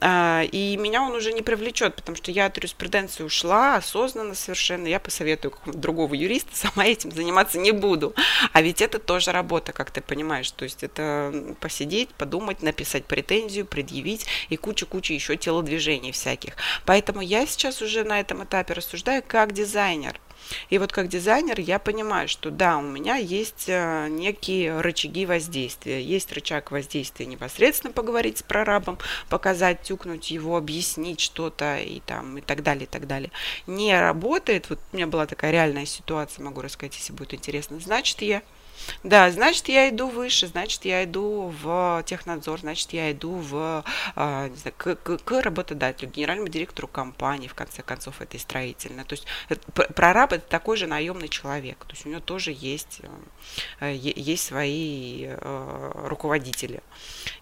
Э, 0.00 0.44
и 0.44 0.76
меня 0.76 1.02
он 1.02 1.12
уже 1.12 1.32
не 1.32 1.42
привлечет, 1.42 1.94
потому 1.94 2.16
что 2.16 2.30
я 2.30 2.46
от 2.46 2.56
юриспруденции 2.56 3.22
ушла 3.22 3.76
осознанно 3.76 4.34
совершенно, 4.34 4.86
я 4.86 5.00
посоветую 5.00 5.54
другого 5.66 6.14
юриста, 6.14 6.50
сама 6.54 6.86
этим 6.86 7.12
заниматься 7.12 7.58
не 7.58 7.72
буду. 7.72 8.14
А 8.52 8.62
ведь 8.62 8.82
это 8.82 8.98
тоже 8.98 9.32
работа, 9.32 9.72
как 9.72 9.90
ты 9.90 10.00
понимаешь. 10.00 10.50
То 10.50 10.64
есть 10.64 10.82
это 10.82 11.54
посидеть, 11.60 12.10
подумать, 12.10 12.62
написать 12.62 13.04
претензию, 13.04 13.66
предъявить 13.66 14.26
и 14.48 14.56
куча-куча 14.56 15.14
еще 15.14 15.36
телодвижений 15.36 16.12
всяких. 16.12 16.54
Поэтому 16.84 17.20
я 17.20 17.46
сейчас 17.46 17.82
уже 17.82 18.04
на 18.04 18.20
этом 18.20 18.44
этапе 18.44 18.74
рассуждаю 18.74 19.22
как 19.26 19.52
дизайнер. 19.52 20.20
И 20.70 20.78
вот 20.78 20.92
как 20.92 21.08
дизайнер 21.08 21.60
я 21.60 21.78
понимаю, 21.78 22.28
что 22.28 22.50
да, 22.50 22.78
у 22.78 22.82
меня 22.82 23.16
есть 23.16 23.64
э, 23.68 24.08
некие 24.08 24.80
рычаги 24.80 25.26
воздействия. 25.26 26.02
Есть 26.02 26.32
рычаг 26.32 26.70
воздействия 26.70 27.26
непосредственно 27.26 27.92
поговорить 27.92 28.38
с 28.38 28.42
прорабом, 28.42 28.98
показать, 29.28 29.82
тюкнуть 29.82 30.30
его, 30.30 30.56
объяснить 30.56 31.20
что-то 31.20 31.78
и 31.78 32.00
там 32.00 32.38
и 32.38 32.40
так 32.40 32.62
далее, 32.62 32.84
и 32.84 32.88
так 32.88 33.06
далее. 33.06 33.30
Не 33.66 33.98
работает. 33.98 34.70
Вот 34.70 34.78
у 34.92 34.96
меня 34.96 35.06
была 35.06 35.26
такая 35.26 35.50
реальная 35.50 35.86
ситуация, 35.86 36.44
могу 36.44 36.62
рассказать, 36.62 36.96
если 36.96 37.12
будет 37.12 37.34
интересно. 37.34 37.80
Значит, 37.80 38.22
я 38.22 38.42
да, 39.02 39.30
значит, 39.30 39.68
я 39.68 39.88
иду 39.88 40.08
выше, 40.08 40.46
значит, 40.46 40.84
я 40.84 41.04
иду 41.04 41.54
в 41.62 42.02
технадзор, 42.06 42.60
значит, 42.60 42.92
я 42.92 43.12
иду 43.12 43.36
в, 43.36 43.84
а, 44.14 44.48
не 44.48 44.56
знаю, 44.56 44.74
к, 44.76 44.94
к, 44.96 45.18
к 45.18 45.42
работодателю, 45.42 46.10
генеральному 46.10 46.48
директору 46.48 46.88
компании, 46.88 47.48
в 47.48 47.54
конце 47.54 47.82
концов, 47.82 48.20
этой 48.20 48.40
строительной. 48.40 49.04
То 49.04 49.14
есть 49.14 49.26
прораб– 49.94 50.32
это 50.34 50.46
такой 50.46 50.76
же 50.76 50.86
наемный 50.86 51.28
человек, 51.28 51.78
то 51.84 51.94
есть 51.94 52.06
у 52.06 52.08
него 52.08 52.20
тоже 52.20 52.54
есть, 52.56 53.00
э, 53.80 53.94
есть 53.94 54.44
свои 54.44 55.26
э, 55.28 55.92
руководители. 56.06 56.82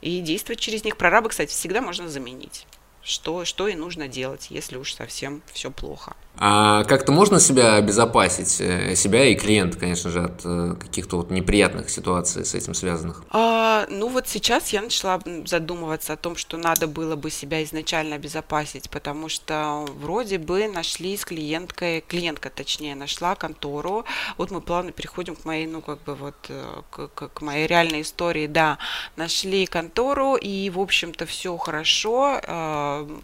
И 0.01 0.21
действовать 0.21 0.61
через 0.61 0.85
них 0.85 0.97
прораба, 0.97 1.29
кстати, 1.29 1.51
всегда 1.51 1.81
можно 1.81 2.09
заменить 2.09 2.67
что, 3.05 3.45
что 3.45 3.69
и 3.69 3.75
нужно 3.75 4.09
делать, 4.09 4.47
если 4.51 4.77
уж 4.77 4.95
совсем 4.95 5.43
все 5.53 5.71
плохо. 5.71 6.15
А 6.37 6.83
как-то 6.85 7.13
можно 7.13 7.39
себя 7.39 7.77
обезопасить, 7.77 8.61
э, 8.61 8.97
себя 8.97 9.27
и 9.27 9.37
клиента, 9.37 9.79
конечно 9.79 10.11
же, 10.11 10.25
от 10.25 10.41
э, 10.45 10.75
каких-то 10.81 11.19
вот 11.19 11.31
неприятных 11.31 11.91
ситуаций 11.91 12.45
с 12.45 12.55
этим 12.55 12.75
связанных? 12.75 13.23
А, 13.31 13.87
ну 13.89 14.09
вот 14.09 14.27
сейчас 14.27 14.71
я 14.71 14.83
начала 14.83 15.21
задумываться 15.47 16.15
о 16.15 16.17
том, 16.17 16.35
что 16.35 16.57
надо 16.57 16.89
было 16.89 17.15
бы 17.15 17.31
себя 17.31 17.63
изначально 17.63 18.17
обезопасить, 18.17 18.91
потому 18.91 19.29
что 19.29 19.87
вроде 20.01 20.39
бы 20.39 20.67
нашли 20.67 21.17
с 21.17 21.25
клиенткой, 21.25 22.01
клиентка 22.01 22.51
точнее 22.51 22.97
нашла 22.97 23.37
контору. 23.37 24.05
Вот 24.37 24.51
мы 24.51 24.61
плавно 24.61 24.91
переходим 24.91 25.37
к 25.37 25.45
моей, 25.45 25.69
ну 25.69 25.83
как 25.83 26.03
бы 26.03 26.17
вот 26.17 26.35
э, 26.49 26.83
к, 26.91 27.09
к, 27.15 27.29
к 27.29 27.43
моей 27.43 27.69
реальной 27.69 28.01
истории, 28.01 28.49
да, 28.49 28.79
нашли 29.15 29.67
контору 29.67 30.35
и 30.35 30.69
в 30.69 30.81
общем-то 30.81 31.27
все 31.27 31.57
хорошо, 31.59 32.41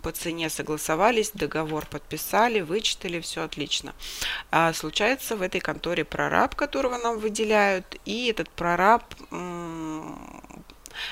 по 0.02 0.12
цене 0.12 0.50
согласовались, 0.50 1.30
договор 1.32 1.86
подписали, 1.86 2.60
вычитали 2.60 3.20
все 3.20 3.42
отлично. 3.42 3.94
А 4.50 4.72
случается 4.72 5.36
в 5.36 5.42
этой 5.42 5.60
конторе 5.60 6.04
прораб, 6.04 6.54
которого 6.54 6.98
нам 6.98 7.18
выделяют, 7.18 7.96
и 8.04 8.28
этот 8.28 8.50
прораб 8.50 9.04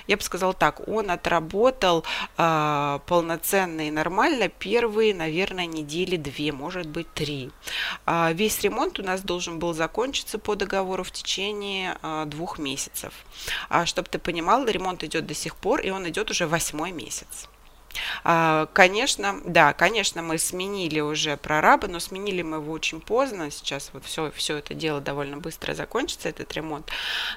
я 0.06 0.16
бы 0.16 0.22
сказала 0.22 0.54
так, 0.54 0.86
он 0.88 1.10
отработал 1.10 2.04
э, 2.36 2.98
полноценно 3.06 3.86
и 3.86 3.90
нормально 3.90 4.48
первые, 4.48 5.14
наверное, 5.14 5.66
недели 5.66 6.16
две, 6.16 6.52
может 6.52 6.86
быть, 6.86 7.12
три. 7.14 7.50
Э, 8.06 8.32
весь 8.32 8.60
ремонт 8.62 8.98
у 8.98 9.02
нас 9.02 9.22
должен 9.22 9.58
был 9.58 9.74
закончиться 9.74 10.38
по 10.38 10.54
договору 10.54 11.04
в 11.04 11.10
течение 11.10 11.98
э, 12.02 12.24
двух 12.26 12.58
месяцев. 12.58 13.12
А, 13.68 13.86
чтобы 13.86 14.08
ты 14.08 14.18
понимал, 14.18 14.66
ремонт 14.66 15.04
идет 15.04 15.26
до 15.26 15.34
сих 15.34 15.56
пор, 15.56 15.80
и 15.80 15.90
он 15.90 16.08
идет 16.08 16.30
уже 16.30 16.46
восьмой 16.46 16.92
месяц. 16.92 17.48
А, 18.24 18.66
конечно, 18.72 19.40
да, 19.44 19.72
конечно, 19.72 20.22
мы 20.22 20.38
сменили 20.38 21.00
уже 21.00 21.36
прораба, 21.36 21.88
но 21.88 22.00
сменили 22.00 22.42
мы 22.42 22.58
его 22.58 22.72
очень 22.72 23.00
поздно. 23.00 23.50
Сейчас 23.50 23.90
вот 23.92 24.04
все, 24.04 24.30
все 24.32 24.56
это 24.56 24.74
дело 24.74 25.00
довольно 25.00 25.38
быстро 25.38 25.74
закончится, 25.74 26.28
этот 26.28 26.52
ремонт. 26.52 26.90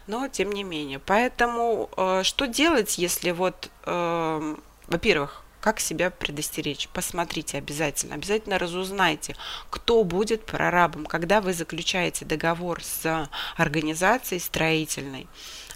Но 0.07 0.27
тем 0.27 0.51
не 0.51 0.63
менее. 0.63 0.99
Поэтому 0.99 1.89
э, 1.95 2.21
что 2.23 2.47
делать, 2.47 2.97
если 2.97 3.31
вот, 3.31 3.69
э, 3.85 4.55
во-первых, 4.87 5.43
как 5.61 5.79
себя 5.79 6.09
предостеречь? 6.09 6.89
Посмотрите 6.91 7.59
обязательно, 7.59 8.15
обязательно 8.15 8.57
разузнайте, 8.57 9.35
кто 9.69 10.03
будет 10.03 10.43
прорабом, 10.43 11.05
когда 11.05 11.39
вы 11.39 11.53
заключаете 11.53 12.25
договор 12.25 12.83
с 12.83 13.29
организацией 13.57 14.39
строительной 14.39 15.27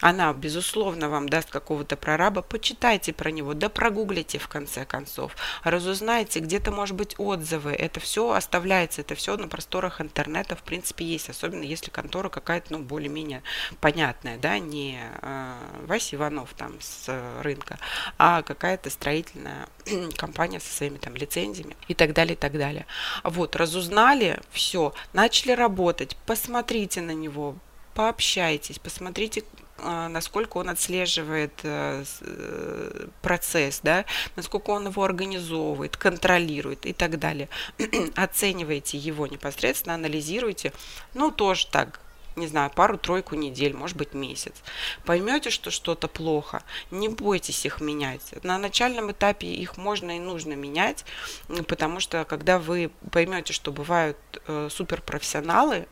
она, 0.06 0.32
безусловно, 0.34 1.10
вам 1.10 1.28
даст 1.28 1.50
какого-то 1.50 1.98
прораба, 1.98 2.44
почитайте 2.44 3.12
про 3.12 3.32
него, 3.32 3.56
да 3.56 3.70
прогуглите 3.70 4.38
в 4.38 4.48
конце 4.48 4.86
концов, 4.86 5.36
разузнайте, 5.64 6.42
где-то, 6.42 6.72
может 6.72 6.96
быть, 6.96 7.16
отзывы, 7.18 7.72
это 7.72 8.00
все 8.00 8.30
оставляется, 8.30 9.02
это 9.02 9.16
все 9.16 9.36
на 9.36 9.48
просторах 9.48 10.02
интернета, 10.02 10.56
в 10.56 10.62
принципе, 10.62 11.04
есть, 11.06 11.30
особенно 11.30 11.64
если 11.64 11.90
контора 11.90 12.30
какая-то, 12.30 12.74
ну, 12.74 12.84
более-менее 12.84 13.42
понятная, 13.82 14.38
да, 14.38 14.60
не 14.60 15.00
э, 15.24 15.54
Вася 15.88 16.18
Иванов 16.18 16.54
там 16.54 16.80
с 16.80 17.42
рынка, 17.42 17.80
а 18.20 18.44
какая-то 18.44 18.92
строительная 18.92 19.68
компания 20.18 20.60
со 20.60 20.72
своими 20.72 21.00
там 21.00 21.16
лицензиями 21.16 21.76
и 21.88 21.96
так 21.96 22.14
далее, 22.14 22.36
и 22.36 22.38
так 22.38 22.60
далее. 22.60 22.86
Вот, 23.24 23.56
разузнали, 23.56 24.40
все, 24.52 24.94
начали 25.14 25.54
работать, 25.54 26.16
посмотрите 26.28 27.02
на 27.02 27.16
него, 27.16 27.56
пообщайтесь, 27.96 28.78
посмотрите, 28.78 29.44
насколько 29.78 30.58
он 30.58 30.70
отслеживает 30.70 31.60
э, 31.64 32.04
э, 32.22 33.08
процесс, 33.22 33.82
да, 33.84 34.06
насколько 34.36 34.70
он 34.70 34.88
его 34.88 35.04
организовывает, 35.04 35.98
контролирует 35.98 36.86
и 36.86 36.94
так 36.94 37.20
далее. 37.20 37.50
Оценивайте 38.16 38.98
его 38.98 39.28
непосредственно, 39.28 39.96
анализируйте, 39.96 40.72
ну, 41.14 41.32
тоже 41.32 41.68
так, 41.68 42.00
не 42.36 42.48
знаю, 42.48 42.72
пару-тройку 42.74 43.36
недель, 43.36 43.74
может 43.74 43.98
быть, 43.98 44.14
месяц. 44.14 44.54
Поймете, 45.06 45.50
что 45.50 45.72
что-то 45.72 46.08
плохо, 46.08 46.64
не 46.92 47.10
бойтесь 47.10 47.66
их 47.66 47.82
менять. 47.82 48.34
На 48.44 48.58
начальном 48.58 49.12
этапе 49.12 49.48
их 49.48 49.78
можно 49.78 50.16
и 50.18 50.20
нужно 50.20 50.54
менять, 50.54 51.06
потому 51.68 52.00
что 52.00 52.26
когда 52.26 52.60
вы 52.60 52.92
поймете, 53.12 53.54
что 53.54 53.72
бывают 53.72 54.18
э, 54.48 54.70
суперпрофессионалы, 54.72 55.88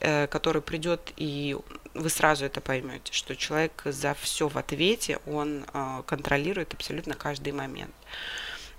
э, 0.00 0.26
который 0.28 0.62
придет 0.62 1.12
и 1.16 1.56
вы 1.94 2.10
сразу 2.10 2.44
это 2.44 2.60
поймете, 2.60 3.12
что 3.12 3.36
человек 3.36 3.82
за 3.84 4.14
все 4.14 4.48
в 4.48 4.58
ответе, 4.58 5.18
он 5.26 5.64
э, 5.72 6.02
контролирует 6.06 6.74
абсолютно 6.74 7.14
каждый 7.14 7.52
момент. 7.52 7.94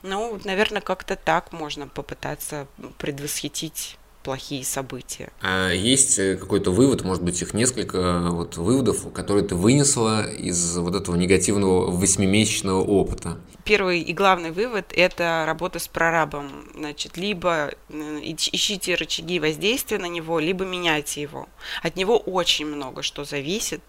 Ну, 0.04 0.39
наверное, 0.43 0.82
как-то 0.82 1.15
так 1.15 1.51
можно 1.51 1.88
попытаться 1.88 2.67
предвосхитить 2.97 3.97
плохие 4.26 4.66
события. 4.66 5.30
А 5.42 5.70
есть 5.70 6.18
э, 6.18 6.36
какой-то 6.36 6.72
вывод, 6.72 7.04
может 7.04 7.24
быть, 7.24 7.40
их 7.44 7.54
несколько 7.54 7.98
э, 7.98 8.30
вот 8.32 8.58
выводов, 8.58 9.14
которые 9.14 9.46
ты 9.46 9.54
вынесла 9.54 10.28
из 10.28 10.76
вот 10.78 10.96
этого 10.96 11.16
негативного 11.16 11.92
восьмимесячного 11.92 12.82
опыта? 12.82 13.38
Первый 13.64 14.02
и 14.02 14.14
главный 14.14 14.52
вывод– 14.52 14.94
это 14.96 15.44
работа 15.46 15.78
с 15.78 15.88
прорабом. 15.88 16.50
Значит, 16.74 17.18
либо 17.18 17.72
э, 17.90 18.20
ищите 18.24 18.96
рычаги 18.96 19.40
воздействия 19.40 20.00
на 20.00 20.08
него, 20.08 20.40
либо 20.40 20.66
меняйте 20.66 21.22
его. 21.22 21.48
От 21.84 21.96
него 21.96 22.18
очень 22.18 22.66
много 22.66 23.04
что 23.04 23.26
зависит, 23.26 23.82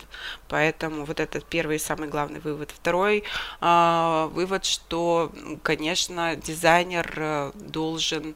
поэтому 0.48 1.06
вот 1.06 1.18
этот 1.18 1.46
первый 1.46 1.76
и 1.76 1.78
самый 1.78 2.08
главный 2.08 2.40
вывод. 2.40 2.70
Второй 2.70 3.24
э, 3.62 4.28
вывод, 4.32 4.66
что, 4.66 5.32
конечно, 5.62 6.36
дизайнер 6.36 7.52
должен 7.54 8.34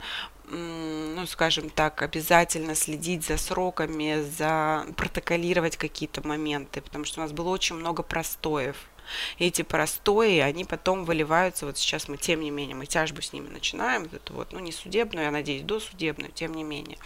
ну, 0.50 1.26
скажем 1.26 1.70
так, 1.70 2.02
обязательно 2.02 2.74
следить 2.74 3.24
за 3.24 3.36
сроками, 3.36 4.22
за 4.22 4.84
протоколировать 4.96 5.76
какие-то 5.76 6.26
моменты, 6.26 6.80
потому 6.80 7.04
что 7.04 7.20
у 7.20 7.22
нас 7.22 7.32
было 7.32 7.48
очень 7.48 7.76
много 7.76 8.02
простоев 8.02 8.76
эти 9.38 9.62
простои, 9.62 10.38
они 10.38 10.64
потом 10.64 11.04
выливаются, 11.04 11.66
вот 11.66 11.78
сейчас 11.78 12.08
мы, 12.08 12.16
тем 12.16 12.40
не 12.40 12.50
менее, 12.50 12.76
мы 12.76 12.86
тяжбу 12.86 13.22
с 13.22 13.32
ними 13.32 13.48
начинаем, 13.48 14.04
вот 14.04 14.14
эту 14.14 14.34
вот, 14.34 14.52
ну, 14.52 14.58
не 14.58 14.72
судебную, 14.72 15.26
я 15.26 15.30
надеюсь, 15.30 15.62
досудебную, 15.62 16.32
тем 16.32 16.54
не 16.54 16.64
менее. 16.64 16.98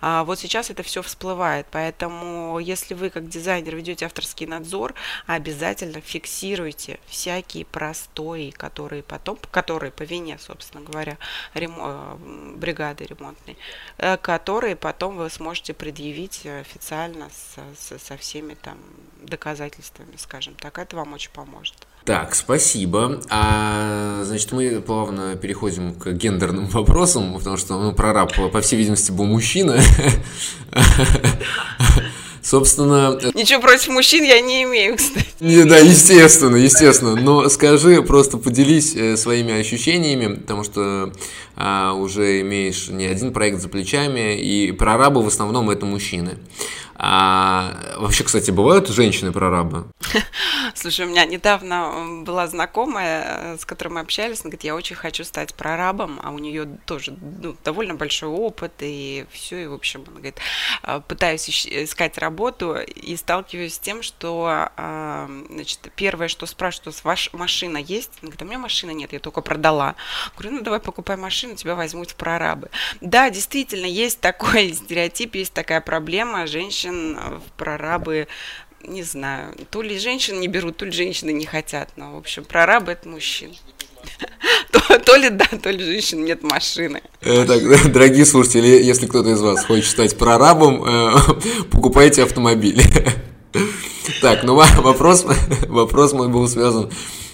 А 0.00 0.24
вот 0.24 0.38
сейчас 0.38 0.70
это 0.70 0.82
все 0.82 1.02
всплывает, 1.02 1.66
поэтому 1.70 2.58
если 2.58 2.94
вы 2.94 3.10
как 3.10 3.28
дизайнер 3.28 3.76
ведете 3.76 4.06
авторский 4.06 4.46
надзор, 4.46 4.94
обязательно 5.26 6.00
фиксируйте 6.00 6.98
всякие 7.06 7.64
простои, 7.64 8.50
которые 8.50 9.02
потом, 9.02 9.38
которые 9.50 9.90
по 9.92 10.02
вине, 10.02 10.38
собственно 10.38 10.84
говоря, 10.84 11.18
ремо, 11.54 12.18
э, 12.20 12.54
бригады 12.56 13.04
ремонтной, 13.04 13.56
э, 13.98 14.16
которые 14.16 14.76
потом 14.76 15.16
вы 15.16 15.30
сможете 15.30 15.74
предъявить 15.74 16.46
официально 16.46 17.30
со, 17.76 17.98
со 17.98 18.16
всеми 18.16 18.54
там 18.54 18.78
доказательствами, 19.22 20.16
скажем 20.16 20.54
так. 20.54 20.78
Это 20.78 20.96
вам 20.96 21.12
очень 21.12 21.30
поможет. 21.30 21.39
Так, 22.04 22.34
спасибо. 22.34 23.20
А, 23.28 24.22
значит, 24.24 24.52
мы 24.52 24.80
плавно 24.80 25.36
переходим 25.36 25.94
к 25.94 26.10
гендерным 26.12 26.66
вопросам, 26.66 27.34
потому 27.34 27.56
что 27.56 27.78
ну, 27.80 27.92
прораб, 27.92 28.32
по 28.50 28.60
всей 28.60 28.76
видимости, 28.76 29.12
был 29.12 29.26
мужчина. 29.26 29.80
Собственно... 32.42 33.18
Ничего 33.34 33.60
против 33.60 33.88
мужчин 33.88 34.24
я 34.24 34.40
не 34.40 34.62
имею, 34.62 34.96
кстати. 34.96 35.26
Не, 35.40 35.64
да, 35.64 35.78
естественно, 35.78 36.56
естественно. 36.56 37.14
Но 37.14 37.48
скажи, 37.50 38.02
просто 38.02 38.38
поделись 38.38 38.96
э, 38.96 39.16
своими 39.16 39.52
ощущениями, 39.60 40.36
потому 40.36 40.64
что 40.64 41.12
а, 41.54 41.92
уже 41.92 42.40
имеешь 42.40 42.88
не 42.88 43.04
один 43.04 43.32
проект 43.32 43.60
за 43.60 43.68
плечами, 43.68 44.40
и 44.40 44.72
прорабы 44.72 45.22
в 45.22 45.26
основном 45.26 45.68
это 45.68 45.84
мужчины. 45.84 46.38
А, 47.02 47.96
вообще, 47.96 48.24
кстати, 48.24 48.50
бывают 48.50 48.88
женщины-прорабы? 48.88 49.86
Слушай, 50.74 51.06
у 51.06 51.08
меня 51.08 51.24
недавно 51.24 52.22
была 52.26 52.46
знакомая, 52.46 53.54
э, 53.54 53.56
с 53.58 53.64
которой 53.64 53.88
мы 53.88 54.00
общались, 54.00 54.40
она 54.40 54.50
говорит, 54.50 54.64
я 54.64 54.74
очень 54.74 54.96
хочу 54.96 55.24
стать 55.24 55.54
прорабом, 55.54 56.20
а 56.22 56.30
у 56.30 56.38
нее 56.38 56.66
тоже 56.84 57.16
ну, 57.40 57.56
довольно 57.64 57.94
большой 57.94 58.28
опыт, 58.28 58.72
и 58.80 59.24
все, 59.32 59.62
и, 59.62 59.66
в 59.66 59.72
общем, 59.72 60.04
она 60.06 60.16
говорит, 60.16 60.36
«А, 60.82 61.00
пытаюсь 61.00 61.48
искать 61.48 62.18
работу, 62.18 62.76
и 62.76 63.16
сталкиваюсь 63.16 63.76
с 63.76 63.78
тем, 63.78 64.02
что, 64.02 64.68
а, 64.76 65.30
значит, 65.48 65.90
первое, 65.96 66.28
что 66.28 66.44
спрашивают, 66.44 67.02
ваша 67.02 67.34
машина 67.34 67.78
есть? 67.78 68.10
Она 68.20 68.28
говорит, 68.28 68.42
у 68.42 68.44
меня 68.44 68.58
машины 68.58 68.90
нет, 68.90 69.14
я 69.14 69.20
только 69.20 69.40
продала. 69.40 69.94
Говорю, 70.36 70.56
ну, 70.56 70.62
давай 70.62 70.80
покупай 70.80 71.16
машину, 71.16 71.54
тебя 71.54 71.76
возьмут 71.76 72.10
в 72.10 72.16
прорабы. 72.16 72.68
Да, 73.00 73.30
действительно, 73.30 73.86
есть 73.86 74.20
такой 74.20 74.74
стереотип, 74.74 75.34
есть 75.36 75.54
такая 75.54 75.80
проблема, 75.80 76.46
женщин 76.46 76.89
женщин 76.90 77.16
в 77.16 77.52
прорабы 77.56 78.26
не 78.82 79.02
знаю, 79.02 79.54
то 79.70 79.82
ли 79.82 79.98
женщин 79.98 80.40
не 80.40 80.48
берут, 80.48 80.78
то 80.78 80.86
ли 80.86 80.90
женщины 80.90 81.32
не 81.32 81.44
хотят. 81.44 81.90
Но, 81.96 82.14
в 82.14 82.16
общем, 82.16 82.44
прорабы– 82.44 82.92
это 82.92 83.10
мужчины. 83.10 83.54
То, 84.72 84.98
то 84.98 85.16
ли 85.16 85.28
да, 85.28 85.44
то 85.44 85.68
ли 85.70 85.84
женщин 85.84 86.24
нет 86.24 86.42
машины. 86.42 87.02
Э, 87.20 87.44
так, 87.44 87.62
дорогие 87.92 88.24
слушатели, 88.24 88.66
если 88.66 89.06
кто-то 89.06 89.28
из 89.28 89.42
вас 89.42 89.66
хочет 89.66 89.90
стать 89.90 90.16
прорабом, 90.16 90.82
э, 90.82 91.12
покупайте 91.70 92.22
автомобиль. 92.22 92.82
Так, 94.22 94.42
ну 94.44 94.54
вопрос, 94.54 95.26
вопрос 95.68 96.14
мой 96.14 96.28
был 96.28 96.48
связан 96.48 96.84
а, 96.86 96.90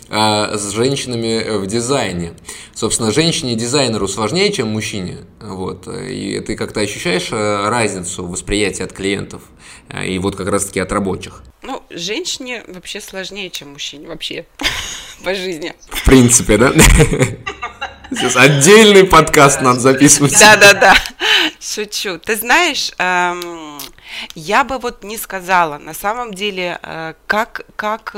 с 0.09 0.71
женщинами 0.71 1.59
в 1.59 1.67
дизайне. 1.67 2.35
Собственно, 2.75 3.11
женщине-дизайнеру 3.11 4.07
сложнее, 4.07 4.53
чем 4.53 4.69
мужчине. 4.69 5.19
Вот. 5.41 5.89
И 5.89 6.41
ты 6.41 6.57
как-то 6.57 6.81
ощущаешь 6.81 7.29
э, 7.31 7.69
разницу 7.69 8.27
восприятия 8.27 8.85
от 8.85 8.93
клиентов 8.93 9.43
э, 9.89 10.07
и 10.07 10.19
вот 10.19 10.37
как 10.37 10.49
раз-таки 10.49 10.81
от 10.81 10.93
рабочих? 10.93 11.43
Ну, 11.63 11.83
женщине 11.91 12.63
вообще 12.69 13.01
сложнее, 13.01 13.51
чем 13.51 13.71
мужчине 13.73 14.09
вообще 14.09 14.47
по 15.25 15.35
жизни. 15.35 15.75
В 15.89 16.05
принципе, 16.05 16.59
да? 16.59 16.73
Сейчас 18.11 18.37
отдельный 18.37 19.05
подкаст 19.05 19.61
надо 19.63 19.81
записывать. 19.81 20.39
Да-да-да, 20.39 20.95
шучу. 21.59 22.19
Ты 22.19 22.37
знаешь, 22.37 22.93
эм, 22.99 23.79
я 24.35 24.65
бы 24.65 24.79
вот 24.79 25.03
не 25.03 25.17
сказала, 25.17 25.79
на 25.79 25.95
самом 25.95 26.35
деле, 26.35 26.79
э, 26.83 27.15
как, 27.27 27.63
как 27.75 28.15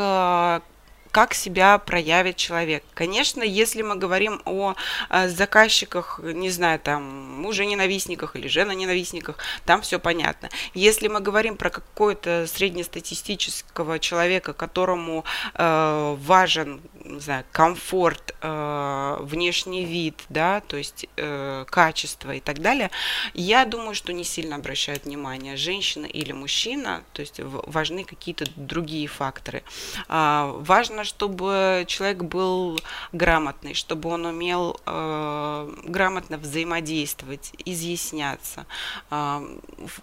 как 1.18 1.34
себя 1.34 1.78
проявит 1.78 2.36
человек. 2.36 2.84
Конечно, 2.94 3.42
если 3.42 3.82
мы 3.82 3.96
говорим 3.96 4.40
о 4.44 4.76
э, 5.10 5.28
заказчиках, 5.28 6.20
не 6.22 6.48
знаю, 6.48 6.78
там, 6.78 7.02
мужа-ненавистниках 7.42 8.36
или 8.36 8.46
жена-ненавистниках, 8.46 9.36
там 9.66 9.82
все 9.82 9.98
понятно. 9.98 10.48
Если 10.74 11.08
мы 11.08 11.18
говорим 11.18 11.56
про 11.56 11.70
какое-то 11.70 12.46
среднестатистического 12.46 13.98
человека, 13.98 14.52
которому 14.52 15.24
э, 15.54 16.16
важен 16.20 16.80
не 17.08 17.20
знаю, 17.20 17.44
комфорт, 17.52 18.34
э, 18.40 19.16
внешний 19.20 19.84
вид, 19.84 20.24
да, 20.28 20.60
то 20.60 20.76
есть 20.76 21.06
э, 21.16 21.64
качество 21.68 22.32
и 22.32 22.40
так 22.40 22.60
далее, 22.60 22.90
я 23.34 23.64
думаю, 23.64 23.94
что 23.94 24.12
не 24.12 24.24
сильно 24.24 24.56
обращают 24.56 25.04
внимание, 25.04 25.56
женщина 25.56 26.06
или 26.06 26.32
мужчина, 26.32 27.02
то 27.12 27.20
есть 27.20 27.40
важны 27.40 28.04
какие-то 28.04 28.44
другие 28.56 29.06
факторы. 29.08 29.62
Э, 30.08 30.52
важно, 30.58 31.04
чтобы 31.08 31.84
человек 31.86 32.22
был 32.24 32.80
грамотный, 33.12 33.74
чтобы 33.74 34.10
он 34.10 34.26
умел 34.26 34.80
э, 34.86 35.74
грамотно 35.84 36.38
взаимодействовать, 36.38 37.52
изъясняться. 37.64 38.66
Э, 39.10 39.40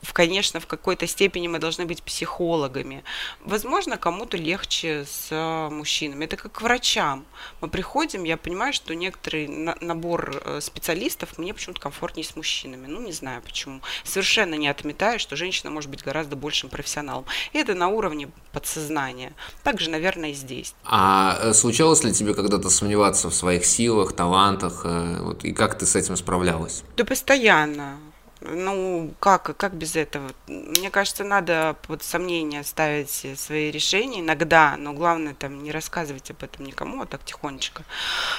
в, 0.01 0.13
конечно, 0.13 0.59
в 0.59 0.67
какой-то 0.67 1.07
степени 1.07 1.47
мы 1.47 1.59
должны 1.59 1.85
быть 1.85 2.03
психологами. 2.03 3.03
Возможно, 3.41 3.97
кому-то 3.97 4.37
легче 4.37 5.05
с 5.05 5.69
мужчинами. 5.71 6.25
Это 6.25 6.37
как 6.37 6.61
врач 6.61 6.95
врачам. 6.95 7.25
Мы 7.61 7.67
приходим, 7.67 8.23
я 8.23 8.37
понимаю, 8.37 8.73
что 8.73 8.93
некоторый 8.95 9.47
на- 9.47 9.77
набор 9.81 10.41
э, 10.43 10.59
специалистов 10.61 11.37
мне 11.37 11.53
почему-то 11.53 11.81
комфортнее 11.81 12.23
с 12.23 12.35
мужчинами. 12.35 12.87
Ну, 12.87 13.01
не 13.01 13.11
знаю 13.11 13.41
почему. 13.41 13.81
Совершенно 14.03 14.55
не 14.55 14.67
отметаю, 14.67 15.19
что 15.19 15.35
женщина 15.35 15.71
может 15.71 15.89
быть 15.89 16.03
гораздо 16.03 16.35
большим 16.35 16.69
профессионалом. 16.69 17.25
И 17.53 17.57
это 17.57 17.73
на 17.73 17.87
уровне 17.87 18.29
подсознания. 18.51 19.33
Также, 19.63 19.89
наверное, 19.89 20.31
и 20.31 20.33
здесь. 20.33 20.75
А 20.85 21.37
э, 21.41 21.53
случалось 21.53 22.03
ли 22.03 22.13
тебе 22.13 22.33
когда-то 22.33 22.69
сомневаться 22.69 23.29
в 23.29 23.35
своих 23.35 23.65
силах, 23.65 24.13
талантах? 24.13 24.81
Э, 24.83 25.17
вот, 25.21 25.43
и 25.43 25.51
как 25.51 25.77
ты 25.77 25.85
с 25.85 25.95
этим 25.95 26.15
справлялась? 26.15 26.83
Да 26.95 27.03
постоянно. 27.03 27.97
Ну, 28.41 29.11
как, 29.19 29.57
как 29.57 29.73
без 29.73 29.95
этого? 29.95 30.31
Мне 30.47 30.91
кажется, 30.91 31.23
надо 31.23 31.75
под 31.87 32.03
сомнение 32.03 32.63
ставить 32.63 33.25
свои 33.39 33.71
решения 33.71 34.19
иногда, 34.19 34.75
но 34.77 34.93
главное 34.93 35.33
там 35.33 35.63
не 35.63 35.71
рассказывать 35.71 36.29
об 36.29 36.43
этом 36.43 36.65
никому, 36.65 37.01
а 37.01 37.05
так 37.07 37.23
тихонечко. 37.25 37.83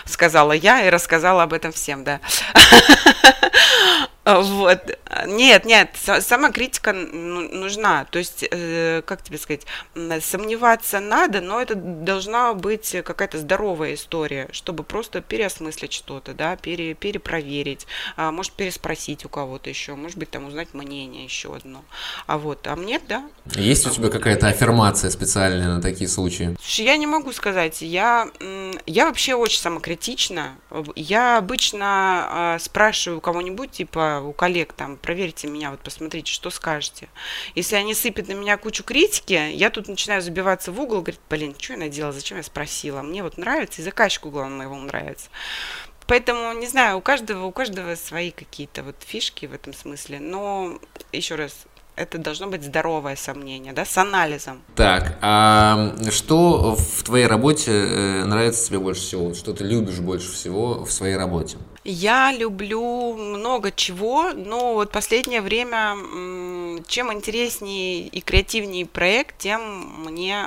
Сказала 0.04 0.52
я 0.52 0.86
и 0.86 0.90
рассказала 0.90 1.42
об 1.42 1.52
этом 1.52 1.72
всем, 1.72 2.04
да. 2.04 2.20
Вот. 4.26 4.98
Нет, 5.26 5.64
нет, 5.64 5.90
сама 5.94 6.50
критика 6.50 6.92
нужна. 6.92 8.06
То 8.06 8.18
есть, 8.18 8.44
э, 8.50 9.02
как 9.06 9.22
тебе 9.22 9.38
сказать, 9.38 9.64
сомневаться 10.20 10.98
надо, 10.98 11.40
но 11.40 11.60
это 11.60 11.76
должна 11.76 12.52
быть 12.54 12.96
какая-то 13.04 13.38
здоровая 13.38 13.94
история, 13.94 14.48
чтобы 14.50 14.82
просто 14.82 15.20
переосмыслить 15.20 15.92
что-то, 15.92 16.34
да, 16.34 16.56
пере, 16.56 16.94
перепроверить, 16.94 17.86
а, 18.16 18.32
может, 18.32 18.52
переспросить 18.52 19.24
у 19.24 19.28
кого-то 19.28 19.70
еще, 19.70 19.94
может 19.94 20.18
быть, 20.18 20.30
там 20.30 20.46
узнать 20.46 20.74
мнение 20.74 21.22
еще 21.22 21.54
одно. 21.54 21.84
А 22.26 22.36
вот, 22.36 22.66
а 22.66 22.74
мне, 22.74 23.00
да. 23.06 23.24
Есть 23.54 23.86
у 23.86 23.90
тебя 23.90 24.08
какая-то 24.08 24.48
аффирмация 24.48 25.10
специальная 25.10 25.68
на 25.68 25.80
такие 25.80 26.08
случаи? 26.08 26.56
Слушай, 26.60 26.86
я 26.86 26.96
не 26.96 27.06
могу 27.06 27.30
сказать. 27.32 27.80
Я, 27.80 28.28
я 28.86 29.06
вообще 29.06 29.34
очень 29.34 29.60
самокритична. 29.60 30.56
Я 30.96 31.38
обычно 31.38 31.86
а, 32.28 32.58
спрашиваю 32.58 33.20
кого-нибудь, 33.20 33.70
типа, 33.70 34.15
у 34.20 34.32
коллег 34.32 34.72
там, 34.72 34.96
проверьте 34.96 35.48
меня, 35.48 35.70
вот 35.70 35.80
посмотрите, 35.80 36.32
что 36.32 36.50
скажете. 36.50 37.08
Если 37.54 37.76
они 37.76 37.94
сыпят 37.94 38.28
на 38.28 38.32
меня 38.32 38.56
кучу 38.56 38.84
критики, 38.84 39.50
я 39.52 39.70
тут 39.70 39.88
начинаю 39.88 40.22
забиваться 40.22 40.72
в 40.72 40.80
угол, 40.80 41.00
говорит, 41.00 41.20
блин, 41.28 41.54
что 41.58 41.74
я 41.74 41.78
наделала, 41.78 42.12
зачем 42.12 42.36
я 42.36 42.42
спросила? 42.42 43.02
Мне 43.02 43.22
вот 43.22 43.38
нравится, 43.38 43.80
и 43.80 43.84
заказчику, 43.84 44.30
главное, 44.30 44.58
моего 44.58 44.76
нравится. 44.76 45.28
Поэтому, 46.06 46.52
не 46.52 46.66
знаю, 46.66 46.98
у 46.98 47.00
каждого, 47.00 47.46
у 47.46 47.52
каждого 47.52 47.96
свои 47.96 48.30
какие-то 48.30 48.84
вот 48.84 48.96
фишки 49.00 49.46
в 49.46 49.52
этом 49.52 49.74
смысле. 49.74 50.20
Но, 50.20 50.78
еще 51.12 51.34
раз, 51.34 51.66
это 51.96 52.18
должно 52.18 52.46
быть 52.46 52.62
здоровое 52.62 53.16
сомнение, 53.16 53.72
да, 53.72 53.84
с 53.84 53.96
анализом. 53.96 54.62
Так, 54.74 55.18
а 55.22 55.94
что 56.10 56.76
в 56.76 57.02
твоей 57.02 57.26
работе 57.26 57.70
э, 57.72 58.24
нравится 58.24 58.66
тебе 58.66 58.78
больше 58.78 59.00
всего? 59.00 59.34
Что 59.34 59.52
ты 59.54 59.64
любишь 59.64 59.98
больше 59.98 60.30
всего 60.30 60.84
в 60.84 60.92
своей 60.92 61.16
работе? 61.16 61.56
Я 61.84 62.32
люблю 62.32 63.14
много 63.14 63.72
чего, 63.72 64.32
но 64.32 64.74
вот 64.74 64.92
последнее 64.92 65.40
время, 65.40 65.96
чем 66.86 67.12
интереснее 67.12 68.06
и 68.08 68.20
креативнее 68.20 68.86
проект, 68.86 69.38
тем 69.38 70.04
мне 70.04 70.46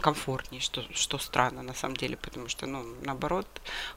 комфортнее, 0.00 0.60
что, 0.60 0.82
что 0.92 1.18
странно 1.18 1.62
на 1.62 1.74
самом 1.74 1.96
деле, 1.96 2.16
потому 2.16 2.48
что, 2.48 2.66
ну, 2.66 2.82
наоборот, 3.04 3.46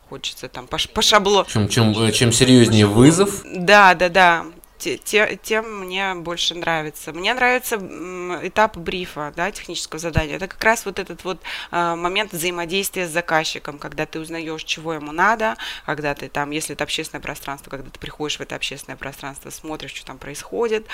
хочется 0.08 0.50
там 0.50 0.68
по, 0.68 0.78
по 0.94 1.02
шаблону. 1.02 1.48
Чем, 1.50 1.68
чем, 1.68 2.12
чем 2.12 2.32
серьезнее 2.32 2.86
вызов. 2.86 3.42
Да, 3.44 3.96
да, 3.96 4.10
да 4.10 4.46
те, 4.78 5.40
тем 5.42 5.86
мне 5.86 6.14
больше 6.16 6.56
нравится. 6.56 7.14
Мне 7.14 7.34
нравится 7.34 7.76
этап 7.76 8.78
брифа, 8.78 9.34
да, 9.36 9.52
технического 9.52 10.00
задания. 10.00 10.36
Это 10.36 10.48
как 10.48 10.64
раз 10.64 10.86
вот 10.86 11.00
этот 11.00 11.24
вот 11.24 11.42
э, 11.72 11.96
момент 11.96 12.34
взаимодействия 12.34 13.08
с 13.08 13.12
заказчиком, 13.12 13.78
когда 13.78 14.06
ты 14.06 14.20
узнаешь, 14.20 14.64
чего 14.64 14.94
ему 14.94 15.12
надо, 15.12 15.58
когда 15.86 16.14
ты 16.14 16.30
там, 16.30 16.52
если 16.52 16.74
это 16.76 16.84
общественное 16.84 17.22
пространство, 17.22 17.70
когда 17.70 17.90
ты 17.90 18.00
приходишь 18.00 18.38
в 18.38 18.42
это 18.42 18.56
общественное 18.56 18.98
пространство, 18.98 19.50
смотришь, 19.50 19.94
что 19.94 20.06
там 20.06 20.18
происходит, 20.18 20.86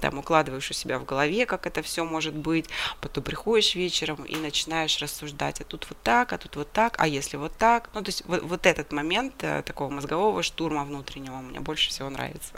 там 0.00 0.18
укладываешь 0.18 0.70
у 0.70 0.74
себя 0.74 0.98
в 0.98 1.04
голове, 1.04 1.46
как 1.46 1.66
это 1.66 1.82
все 1.82 2.04
может 2.04 2.34
быть, 2.34 2.66
потом 3.00 3.24
приходишь 3.24 3.74
вечером 3.74 4.24
и 4.24 4.36
начинаешь 4.36 4.98
рассуждать, 4.98 5.60
а 5.60 5.64
тут 5.64 5.86
вот 5.88 5.98
так, 6.02 6.32
а 6.32 6.38
тут 6.38 6.56
вот 6.56 6.72
так, 6.72 6.96
а 6.98 7.06
если 7.06 7.36
вот 7.36 7.56
так. 7.56 7.90
Ну, 7.94 8.02
то 8.02 8.08
есть 8.08 8.24
вот, 8.26 8.42
вот 8.42 8.66
этот 8.66 8.92
момент 8.92 9.34
э, 9.42 9.62
такого 9.62 9.90
мозгового 9.90 10.42
штурма 10.42 10.84
внутреннего 10.84 11.36
мне 11.36 11.60
больше 11.60 11.90
всего 11.90 12.10
нравится. 12.10 12.52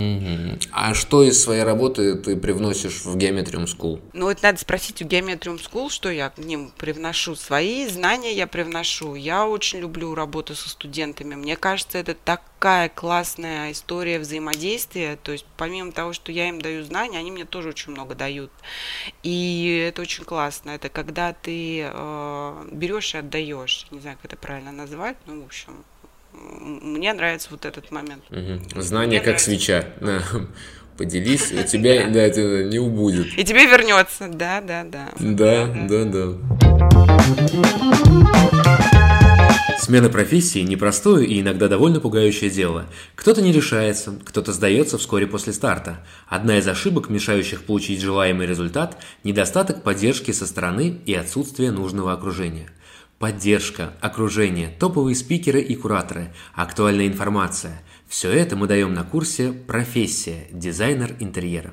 А 0.72 0.94
что 0.94 1.22
из 1.22 1.42
своей 1.42 1.64
работы 1.64 2.14
ты 2.14 2.34
привносишь 2.34 3.04
в 3.04 3.14
Geometrium 3.16 3.66
School? 3.66 4.00
Ну, 4.14 4.30
это 4.30 4.44
надо 4.44 4.58
спросить 4.58 5.02
у 5.02 5.04
Geometrium 5.04 5.60
School, 5.60 5.90
что 5.90 6.10
я 6.10 6.30
к 6.30 6.38
ним 6.38 6.72
привношу. 6.78 7.34
Свои 7.34 7.86
знания 7.86 8.32
я 8.32 8.46
привношу. 8.46 9.14
Я 9.14 9.46
очень 9.46 9.80
люблю 9.80 10.14
работу 10.14 10.54
со 10.54 10.70
студентами. 10.70 11.34
Мне 11.34 11.56
кажется, 11.56 11.98
это 11.98 12.14
такая 12.14 12.88
классная 12.88 13.72
история 13.72 14.18
взаимодействия. 14.18 15.18
То 15.22 15.32
есть, 15.32 15.44
помимо 15.58 15.92
того, 15.92 16.14
что 16.14 16.32
я 16.32 16.48
им 16.48 16.60
даю 16.60 16.84
знания, 16.84 17.18
они 17.18 17.30
мне 17.30 17.44
тоже 17.44 17.68
очень 17.68 17.92
много 17.92 18.14
дают. 18.14 18.50
И 19.22 19.84
это 19.86 20.00
очень 20.00 20.24
классно. 20.24 20.70
Это 20.70 20.88
когда 20.88 21.34
ты 21.34 21.90
э, 21.92 22.68
берешь 22.72 23.14
и 23.14 23.18
отдаешь. 23.18 23.86
Не 23.90 24.00
знаю, 24.00 24.16
как 24.22 24.32
это 24.32 24.40
правильно 24.40 24.72
назвать, 24.72 25.18
ну, 25.26 25.42
в 25.42 25.44
общем, 25.44 25.84
мне 26.32 27.12
нравится 27.12 27.48
вот 27.50 27.64
этот 27.64 27.90
момент. 27.90 28.22
Угу. 28.30 28.80
Знание 28.80 29.08
Мне 29.08 29.18
как 29.18 29.26
нравится. 29.26 29.44
свеча. 29.50 29.84
Поделись, 30.96 31.52
у 31.52 31.62
тебя 31.66 32.06
да, 32.08 32.20
это 32.20 32.64
не 32.64 32.78
убудет. 32.78 33.26
И 33.36 33.44
тебе 33.44 33.66
вернется, 33.66 34.28
да, 34.28 34.60
да, 34.60 34.84
да. 34.84 35.08
Да, 35.18 35.66
да, 35.88 36.04
да. 36.04 36.34
Смена 39.78 40.10
профессии– 40.10 40.60
непростое 40.60 41.26
и 41.26 41.40
иногда 41.40 41.66
довольно 41.66 41.98
пугающее 41.98 42.50
дело. 42.50 42.86
Кто-то 43.16 43.42
не 43.42 43.52
решается, 43.52 44.14
кто-то 44.24 44.52
сдается 44.52 44.96
вскоре 44.96 45.26
после 45.26 45.52
старта. 45.52 46.06
Одна 46.28 46.58
из 46.58 46.68
ошибок, 46.68 47.08
мешающих 47.08 47.64
получить 47.64 48.00
желаемый 48.00 48.46
результат– 48.46 48.98
недостаток 49.24 49.82
поддержки 49.82 50.30
со 50.30 50.46
стороны 50.46 51.00
и 51.04 51.14
отсутствие 51.14 51.72
нужного 51.72 52.12
окружения– 52.12 52.68
Поддержка, 53.22 53.92
окружение, 54.00 54.68
топовые 54.80 55.14
спикеры 55.14 55.60
и 55.60 55.76
кураторы, 55.76 56.34
актуальная 56.54 57.06
информация– 57.06 57.80
все 58.08 58.32
это 58.32 58.56
мы 58.56 58.66
даем 58.66 58.94
на 58.94 59.04
курсе 59.04 59.52
«Профессия. 59.52 60.48
Дизайнер 60.50 61.14
интерьера». 61.20 61.72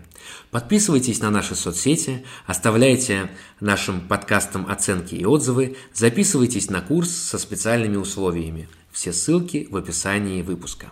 Подписывайтесь 0.52 1.22
на 1.22 1.32
наши 1.32 1.56
соцсети, 1.56 2.24
оставляйте 2.46 3.32
нашим 3.60 4.00
подкастам 4.02 4.68
оценки 4.70 5.16
и 5.16 5.26
отзывы, 5.26 5.76
записывайтесь 5.92 6.70
на 6.70 6.82
курс 6.82 7.10
со 7.10 7.40
специальными 7.40 7.96
условиями. 7.96 8.70
Все 8.92 9.12
ссылки 9.12 9.68
в 9.72 9.76
описании 9.76 10.44
выпуска. 10.44 10.88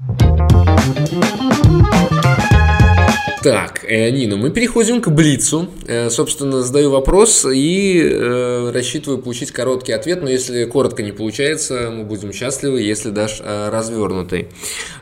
Так, 3.43 3.83
э, 3.83 4.09
Нина, 4.09 4.35
мы 4.35 4.49
переходим 4.49 4.99
к 4.99 5.09
Блицу. 5.09 5.69
Э, 5.85 6.09
собственно, 6.09 6.63
задаю 6.63 6.89
вопрос 6.89 7.45
и 7.45 8.01
э, 8.01 8.71
рассчитываю 8.71 9.21
получить 9.21 9.51
короткий 9.51 9.91
ответ, 9.91 10.23
но 10.23 10.29
если 10.29 10.65
коротко 10.65 11.03
не 11.03 11.11
получается, 11.11 11.91
мы 11.91 12.03
будем 12.03 12.33
счастливы, 12.33 12.81
если 12.81 13.11
дашь 13.11 13.39
развернутый. 13.39 14.49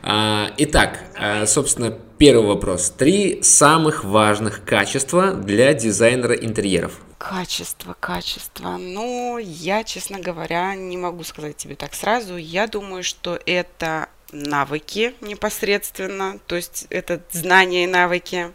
А, 0.02 0.50
итак, 0.58 0.98
собственно, 1.46 1.96
первый 2.18 2.46
вопрос. 2.46 2.92
Три 2.96 3.42
самых 3.42 4.04
важных 4.04 4.64
качества 4.64 5.32
для 5.32 5.72
дизайнера 5.72 6.34
интерьеров. 6.34 7.00
Качество, 7.18 7.96
качество. 7.98 8.76
Ну, 8.78 9.38
я, 9.38 9.82
честно 9.84 10.20
говоря, 10.20 10.74
не 10.74 10.98
могу 10.98 11.24
сказать 11.24 11.56
тебе 11.56 11.74
так 11.74 11.94
сразу. 11.94 12.36
Я 12.36 12.66
думаю, 12.66 13.02
что 13.02 13.38
это 13.46 14.08
навыки 14.32 15.14
непосредственно, 15.20 16.38
то 16.46 16.56
есть 16.56 16.86
это 16.90 17.22
знания 17.32 17.84
и 17.84 17.86
навыки. 17.86 18.52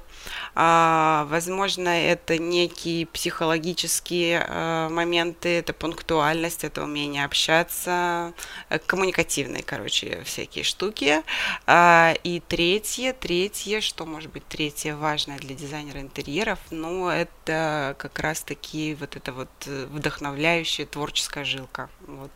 А, 0.53 1.25
возможно, 1.29 1.89
это 1.89 2.37
некие 2.37 3.05
психологические 3.07 4.45
а, 4.47 4.89
моменты, 4.89 5.49
это 5.57 5.73
пунктуальность, 5.73 6.63
это 6.63 6.83
умение 6.83 7.25
общаться, 7.25 8.33
э, 8.69 8.79
коммуникативные, 8.79 9.63
короче, 9.63 10.21
всякие 10.25 10.63
штуки. 10.63 11.23
А, 11.65 12.13
и 12.23 12.39
третье, 12.39 13.13
третье, 13.13 13.81
что 13.81 14.05
может 14.05 14.31
быть 14.31 14.45
третье 14.47 14.95
важное 14.95 15.39
для 15.39 15.55
дизайнера 15.55 16.01
интерьеров, 16.01 16.59
ну, 16.69 17.07
это 17.07 17.95
как 17.97 18.19
раз-таки 18.19 18.95
вот 18.95 19.15
это 19.15 19.31
вот 19.31 19.49
э, 19.65 19.87
вдохновляющая 19.89 20.85
творческая 20.85 21.45
жилка. 21.45 21.89
Вот 22.01 22.31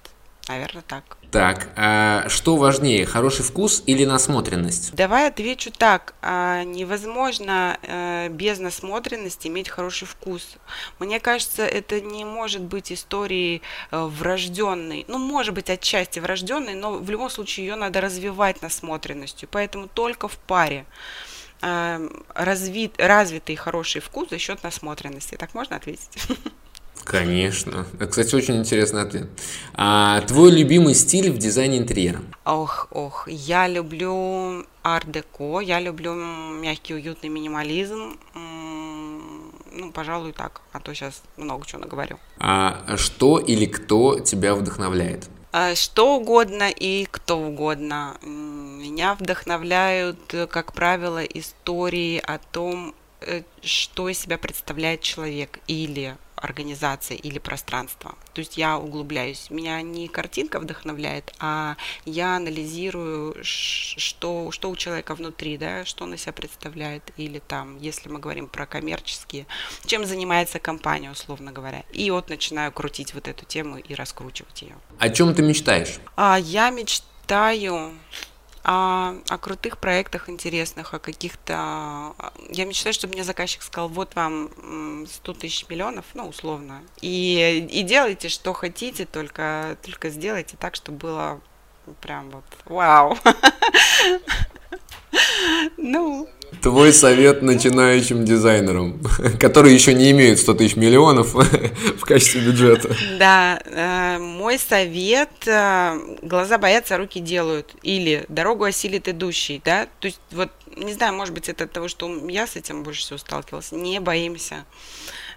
Наверное, 0.47 0.83
так. 0.83 1.17
Так, 1.31 1.69
а 1.75 2.29
что 2.29 2.55
важнее, 2.55 3.05
хороший 3.05 3.43
вкус 3.43 3.81
или 3.87 4.05
насмотренность? 4.05 4.93
Давай 4.93 5.27
отвечу 5.27 5.71
так. 5.71 6.13
А, 6.21 6.63
невозможно 6.63 7.79
а, 7.81 8.29
без 8.29 8.59
насмотренности 8.59 9.47
иметь 9.47 9.67
хороший 9.67 10.07
вкус. 10.07 10.57
Мне 10.99 11.19
кажется, 11.19 11.65
это 11.65 11.99
не 11.99 12.25
может 12.25 12.61
быть 12.61 12.91
историей 12.91 13.63
а, 13.89 14.05
врожденной. 14.05 15.05
Ну, 15.07 15.17
может 15.17 15.55
быть, 15.55 15.69
отчасти 15.71 16.19
врожденной, 16.19 16.75
но 16.75 16.93
в 16.93 17.09
любом 17.09 17.31
случае 17.31 17.65
ее 17.65 17.75
надо 17.75 17.99
развивать 17.99 18.61
насмотренностью. 18.61 19.49
Поэтому 19.51 19.87
только 19.87 20.27
в 20.27 20.37
паре 20.37 20.85
развит, 21.61 22.93
развитый 22.99 23.55
хороший 23.55 24.01
вкус 24.01 24.29
за 24.29 24.37
счет 24.37 24.61
насмотренности. 24.61 25.35
Так 25.35 25.55
можно 25.55 25.75
ответить? 25.77 26.09
Конечно. 27.05 27.85
Кстати, 28.09 28.33
очень 28.33 28.57
интересный 28.57 29.03
ответ. 29.03 29.27
А 29.75 30.21
твой 30.21 30.51
любимый 30.51 30.95
стиль 30.95 31.31
в 31.31 31.37
дизайне 31.37 31.77
интерьера? 31.77 32.21
Ох, 32.45 32.87
ох, 32.91 33.27
я 33.29 33.67
люблю 33.67 34.65
арт-деко, 34.81 35.59
я 35.61 35.79
люблю 35.79 36.13
мягкий, 36.15 36.95
уютный 36.95 37.29
минимализм. 37.29 38.17
Ну, 38.33 39.91
пожалуй, 39.93 40.31
так, 40.33 40.61
а 40.71 40.79
то 40.79 40.93
сейчас 40.93 41.21
много 41.37 41.65
чего 41.65 41.81
наговорю. 41.81 42.17
А 42.39 42.97
что 42.97 43.37
или 43.37 43.65
кто 43.65 44.19
тебя 44.19 44.55
вдохновляет? 44.55 45.29
А, 45.51 45.75
что 45.75 46.17
угодно 46.17 46.69
и 46.69 47.07
кто 47.09 47.37
угодно. 47.37 48.17
Меня 48.23 49.15
вдохновляют, 49.15 50.33
как 50.49 50.73
правило, 50.73 51.23
истории 51.23 52.17
о 52.17 52.39
том, 52.39 52.95
э, 53.21 53.43
что 53.61 54.09
из 54.09 54.19
себя 54.19 54.37
представляет 54.37 55.01
человек 55.01 55.59
или 55.67 56.17
организация 56.35 57.17
или 57.17 57.39
пространство. 57.39 58.15
То 58.33 58.39
есть 58.39 58.57
я 58.57 58.77
углубляюсь. 58.77 59.49
Меня 59.49 59.81
не 59.81 60.07
картинка 60.07 60.59
вдохновляет, 60.59 61.33
а 61.39 61.77
я 62.05 62.35
анализирую, 62.35 63.37
что, 63.43 64.51
что 64.51 64.69
у 64.69 64.75
человека 64.75 65.15
внутри, 65.15 65.57
да, 65.57 65.85
что 65.85 66.03
он 66.03 66.13
из 66.13 66.21
себя 66.21 66.33
представляет, 66.33 67.03
или 67.17 67.39
там, 67.39 67.77
если 67.79 68.09
мы 68.09 68.19
говорим 68.19 68.47
про 68.47 68.65
коммерческие, 68.65 69.47
чем 69.85 70.05
занимается 70.05 70.59
компания, 70.59 71.11
условно 71.11 71.51
говоря. 71.51 71.83
И 71.91 72.11
вот 72.11 72.29
начинаю 72.29 72.71
крутить 72.71 73.13
вот 73.13 73.27
эту 73.27 73.45
тему 73.45 73.77
и 73.77 73.93
раскручивать 73.93 74.61
ее. 74.61 74.75
О 74.99 75.09
чем 75.09 75.33
ты 75.33 75.41
мечтаешь? 75.41 75.99
А, 76.15 76.37
я 76.39 76.69
мечтаю 76.69 77.93
о, 78.65 79.13
о 79.29 79.37
крутых 79.37 79.77
проектах 79.77 80.27
интересных, 80.27 80.95
о 80.95 80.99
каких-то... 80.99 82.15
Я 82.49 82.65
мечтаю, 82.65 82.93
чтобы 82.93 83.13
мне 83.13 83.23
заказчик 83.23 83.61
сказал, 83.61 83.89
вот 83.89 84.15
вам 84.15 85.05
100 85.07 85.33
тысяч 85.35 85.69
миллионов, 85.69 86.05
ну, 86.15 86.27
условно, 86.27 86.81
и, 86.99 87.67
и 87.71 87.83
делайте, 87.83 88.27
что 88.27 88.53
хотите, 88.53 89.05
только, 89.05 89.77
только 89.83 90.09
сделайте 90.09 90.57
так, 90.57 90.73
чтобы 90.73 90.97
было 90.97 91.41
прям 92.01 92.31
вот 92.31 92.45
вау. 92.65 93.17
Ну, 95.77 96.27
Твой 96.61 96.93
совет 96.93 97.41
начинающим 97.41 98.25
дизайнерам, 98.25 98.99
которые 99.39 99.75
еще 99.75 99.93
не 99.93 100.11
имеют 100.11 100.39
100 100.39 100.53
тысяч 100.55 100.75
миллионов 100.75 101.33
в 101.33 102.01
качестве 102.01 102.41
бюджета. 102.41 102.95
Да, 103.19 103.61
э, 103.65 104.17
мой 104.19 104.57
совет, 104.57 105.29
э, 105.45 105.99
глаза 106.21 106.57
боятся, 106.57 106.97
руки 106.97 107.19
делают, 107.19 107.75
или 107.83 108.25
дорогу 108.29 108.63
осилит 108.63 109.07
идущий, 109.07 109.61
да, 109.63 109.87
то 109.99 110.07
есть 110.07 110.19
вот, 110.31 110.49
не 110.75 110.93
знаю, 110.93 111.13
может 111.13 111.33
быть, 111.33 111.49
это 111.49 111.65
от 111.65 111.71
того, 111.71 111.87
что 111.87 112.09
я 112.27 112.47
с 112.47 112.55
этим 112.55 112.83
больше 112.83 113.01
всего 113.01 113.17
сталкивалась, 113.17 113.71
не 113.71 113.99
боимся 113.99 114.65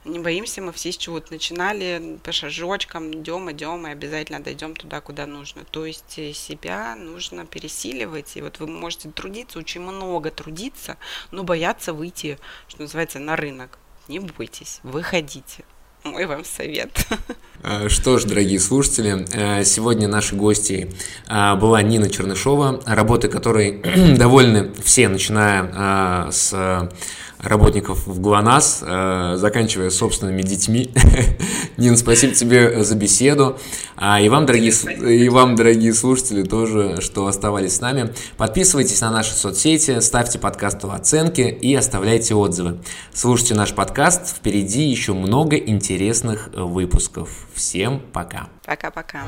не 0.08 0.18
боимся, 0.18 0.62
мы 0.62 0.72
все 0.72 0.92
с 0.92 0.96
чего-то 0.96 1.32
начинали, 1.32 2.18
по 2.22 2.32
шажочкам, 2.32 3.12
идем, 3.12 3.50
идем, 3.50 3.86
и 3.86 3.90
обязательно 3.90 4.40
дойдем 4.40 4.74
туда, 4.74 5.00
куда 5.00 5.26
нужно. 5.26 5.64
То 5.70 5.86
есть 5.86 6.18
э, 6.18 6.32
себя 6.32 6.96
нужно 6.96 7.46
пересиливать, 7.46 8.36
и 8.36 8.42
вот 8.42 8.58
вы 8.58 8.66
можете 8.66 9.10
трудиться, 9.10 9.58
очень 9.58 9.80
много 9.80 10.30
трудиться, 10.30 10.96
но 11.30 11.44
бояться 11.44 11.92
выйти, 11.92 12.38
что 12.68 12.82
называется, 12.82 13.18
на 13.18 13.36
рынок. 13.36 13.78
Не 14.08 14.20
бойтесь, 14.20 14.80
выходите. 14.82 15.64
Мой 16.04 16.26
вам 16.26 16.44
совет. 16.44 16.90
А, 17.60 17.88
что 17.88 18.18
ж, 18.18 18.24
дорогие 18.24 18.60
слушатели, 18.60 19.26
э, 19.32 19.64
сегодня 19.64 20.06
нашей 20.06 20.38
гостьей 20.38 20.92
а, 21.26 21.56
была 21.56 21.82
Нина 21.82 22.08
Чернышова, 22.08 22.80
работы 22.86 23.26
которой 23.26 23.82
довольны 24.16 24.72
все, 24.80 25.08
начиная 25.08 25.68
а, 25.74 26.30
с 26.30 26.88
работников 27.40 28.06
в 28.06 28.20
ГЛОНАСС, 28.20 28.82
э, 28.82 29.34
заканчивая 29.36 29.90
собственными 29.90 30.42
детьми. 30.42 30.90
Нин, 31.76 31.96
спасибо 31.96 32.34
тебе 32.34 32.82
за 32.82 32.96
беседу. 32.96 33.58
А, 33.96 34.20
и 34.20 34.28
вам, 34.28 34.46
дорогие, 34.46 34.72
и 34.72 35.28
вам, 35.28 35.56
дорогие 35.56 35.94
слушатели, 35.94 36.42
тоже, 36.42 37.00
что 37.00 37.26
оставались 37.26 37.76
с 37.76 37.80
нами. 37.80 38.12
Подписывайтесь 38.36 39.00
на 39.00 39.10
наши 39.10 39.34
соцсети, 39.34 40.00
ставьте 40.00 40.38
подкасту 40.38 40.90
оценки 40.90 41.42
и 41.42 41.74
оставляйте 41.74 42.34
отзывы. 42.34 42.78
Слушайте 43.12 43.54
наш 43.54 43.72
подкаст, 43.72 44.36
впереди 44.36 44.82
еще 44.82 45.12
много 45.12 45.56
интересных 45.56 46.50
выпусков. 46.54 47.28
Всем 47.54 48.02
пока. 48.12 48.48
Пока-пока. 48.64 49.24